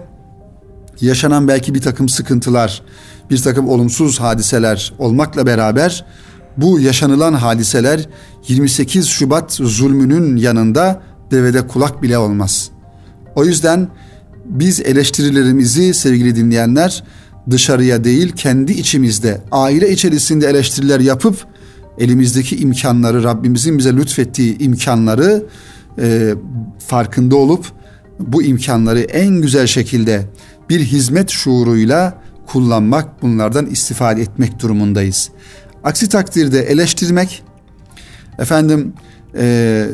yaşanan 1.01 1.49
belki 1.49 1.75
bir 1.75 1.81
takım 1.81 2.09
sıkıntılar, 2.09 2.83
bir 3.31 3.39
takım 3.43 3.69
olumsuz 3.69 4.21
hadiseler 4.21 4.93
olmakla 4.99 5.47
beraber 5.47 6.05
bu 6.57 6.81
yaşanılan 6.81 7.33
hadiseler 7.33 8.09
28 8.49 9.07
Şubat 9.07 9.53
zulmünün 9.53 10.37
yanında 10.37 11.03
devede 11.31 11.67
kulak 11.67 12.03
bile 12.03 12.19
olmaz. 12.19 12.71
O 13.35 13.45
yüzden 13.45 13.89
biz 14.45 14.81
eleştirilerimizi 14.81 15.95
sevgili 15.95 16.37
dinleyenler 16.37 17.05
dışarıya 17.51 18.05
değil 18.05 18.33
kendi 18.33 18.73
içimizde 18.73 19.41
aile 19.51 19.93
içerisinde 19.93 20.47
eleştiriler 20.47 21.01
yapıp 21.01 21.47
elimizdeki 21.99 22.57
imkanları 22.57 23.23
Rabbimizin 23.23 23.79
bize 23.79 23.97
lütfettiği 23.97 24.59
imkanları 24.59 25.47
e, 25.99 26.35
farkında 26.87 27.37
olup 27.37 27.67
bu 28.21 28.43
imkanları 28.43 29.01
en 29.01 29.41
güzel 29.41 29.67
şekilde 29.67 30.23
bir 30.71 30.81
hizmet 30.81 31.31
şuuruyla 31.31 32.23
kullanmak, 32.47 33.23
bunlardan 33.23 33.67
istifade 33.67 34.23
etmek 34.23 34.61
durumundayız. 34.61 35.31
Aksi 35.85 36.09
takdirde 36.09 36.63
eleştirmek, 36.63 37.43
efendim 38.39 38.93
e, 39.39 39.87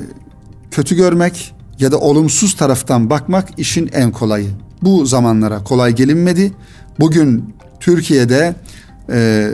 kötü 0.70 0.96
görmek 0.96 1.54
ya 1.78 1.92
da 1.92 1.98
olumsuz 1.98 2.56
taraftan 2.56 3.10
bakmak 3.10 3.48
işin 3.56 3.90
en 3.92 4.12
kolayı. 4.12 4.50
Bu 4.82 5.06
zamanlara 5.06 5.64
kolay 5.64 5.94
gelinmedi. 5.94 6.52
Bugün 7.00 7.54
Türkiye'de 7.80 8.54
e, 9.12 9.50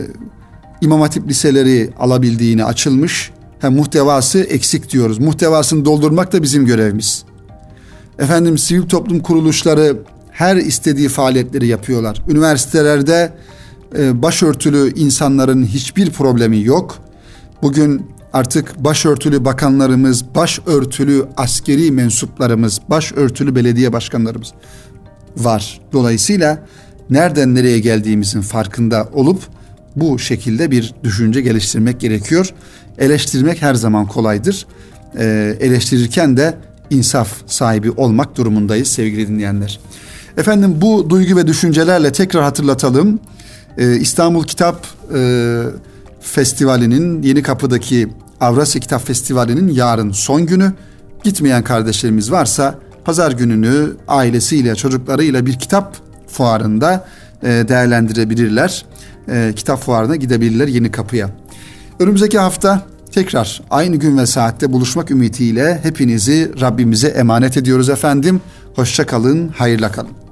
İmam 0.80 1.00
Hatip 1.00 1.28
liseleri 1.28 1.90
alabildiğini 1.98 2.64
açılmış. 2.64 3.30
Hem 3.60 3.74
muhtevası 3.74 4.38
eksik 4.38 4.92
diyoruz. 4.92 5.18
Muhtevasını 5.18 5.84
doldurmak 5.84 6.32
da 6.32 6.42
bizim 6.42 6.66
görevimiz. 6.66 7.24
Efendim 8.18 8.58
sivil 8.58 8.82
toplum 8.82 9.20
kuruluşları 9.20 9.96
her 10.38 10.56
istediği 10.56 11.08
faaliyetleri 11.08 11.66
yapıyorlar. 11.66 12.22
Üniversitelerde 12.28 13.32
e, 13.98 14.22
başörtülü 14.22 14.94
insanların 14.94 15.66
hiçbir 15.66 16.10
problemi 16.10 16.64
yok. 16.64 16.98
Bugün 17.62 18.06
artık 18.32 18.84
başörtülü 18.84 19.44
bakanlarımız, 19.44 20.34
başörtülü 20.34 21.26
askeri 21.36 21.90
mensuplarımız, 21.90 22.80
başörtülü 22.90 23.54
belediye 23.54 23.92
başkanlarımız 23.92 24.52
var. 25.36 25.80
Dolayısıyla 25.92 26.66
nereden 27.10 27.54
nereye 27.54 27.78
geldiğimizin 27.78 28.40
farkında 28.40 29.08
olup 29.12 29.42
bu 29.96 30.18
şekilde 30.18 30.70
bir 30.70 30.94
düşünce 31.04 31.40
geliştirmek 31.40 32.00
gerekiyor. 32.00 32.54
Eleştirmek 32.98 33.62
her 33.62 33.74
zaman 33.74 34.06
kolaydır. 34.06 34.66
Ee, 35.18 35.56
eleştirirken 35.60 36.36
de 36.36 36.54
insaf 36.90 37.28
sahibi 37.46 37.90
olmak 37.90 38.36
durumundayız 38.36 38.88
sevgili 38.88 39.28
dinleyenler. 39.28 39.80
Efendim 40.38 40.74
bu 40.80 41.10
duygu 41.10 41.36
ve 41.36 41.46
düşüncelerle 41.46 42.12
tekrar 42.12 42.42
hatırlatalım. 42.42 43.20
Ee, 43.78 43.96
İstanbul 43.96 44.44
Kitap 44.44 44.86
e, 45.14 45.62
Festivali'nin 46.20 47.22
Yeni 47.22 47.42
Kapı'daki 47.42 48.08
Avrasya 48.40 48.80
Kitap 48.80 49.06
Festivali'nin 49.06 49.68
yarın 49.68 50.12
son 50.12 50.46
günü. 50.46 50.72
Gitmeyen 51.24 51.64
kardeşlerimiz 51.64 52.32
varsa 52.32 52.74
pazar 53.04 53.32
gününü 53.32 53.96
ailesiyle 54.08 54.74
çocuklarıyla 54.74 55.46
bir 55.46 55.58
kitap 55.58 55.96
fuarında 56.28 57.06
e, 57.42 57.48
değerlendirebilirler. 57.48 58.86
E, 59.28 59.52
kitap 59.56 59.82
fuarına 59.82 60.16
gidebilirler 60.16 60.68
Yeni 60.68 60.90
Kapı'ya. 60.90 61.30
Önümüzdeki 62.00 62.38
hafta 62.38 62.82
tekrar 63.12 63.62
aynı 63.70 63.96
gün 63.96 64.18
ve 64.18 64.26
saatte 64.26 64.72
buluşmak 64.72 65.10
ümidiyle 65.10 65.80
hepinizi 65.82 66.60
Rabbimize 66.60 67.08
emanet 67.08 67.56
ediyoruz 67.56 67.88
efendim. 67.88 68.40
Hoşça 68.74 69.06
kalın, 69.06 69.48
hayırla 69.48 69.92
kalın. 69.92 70.27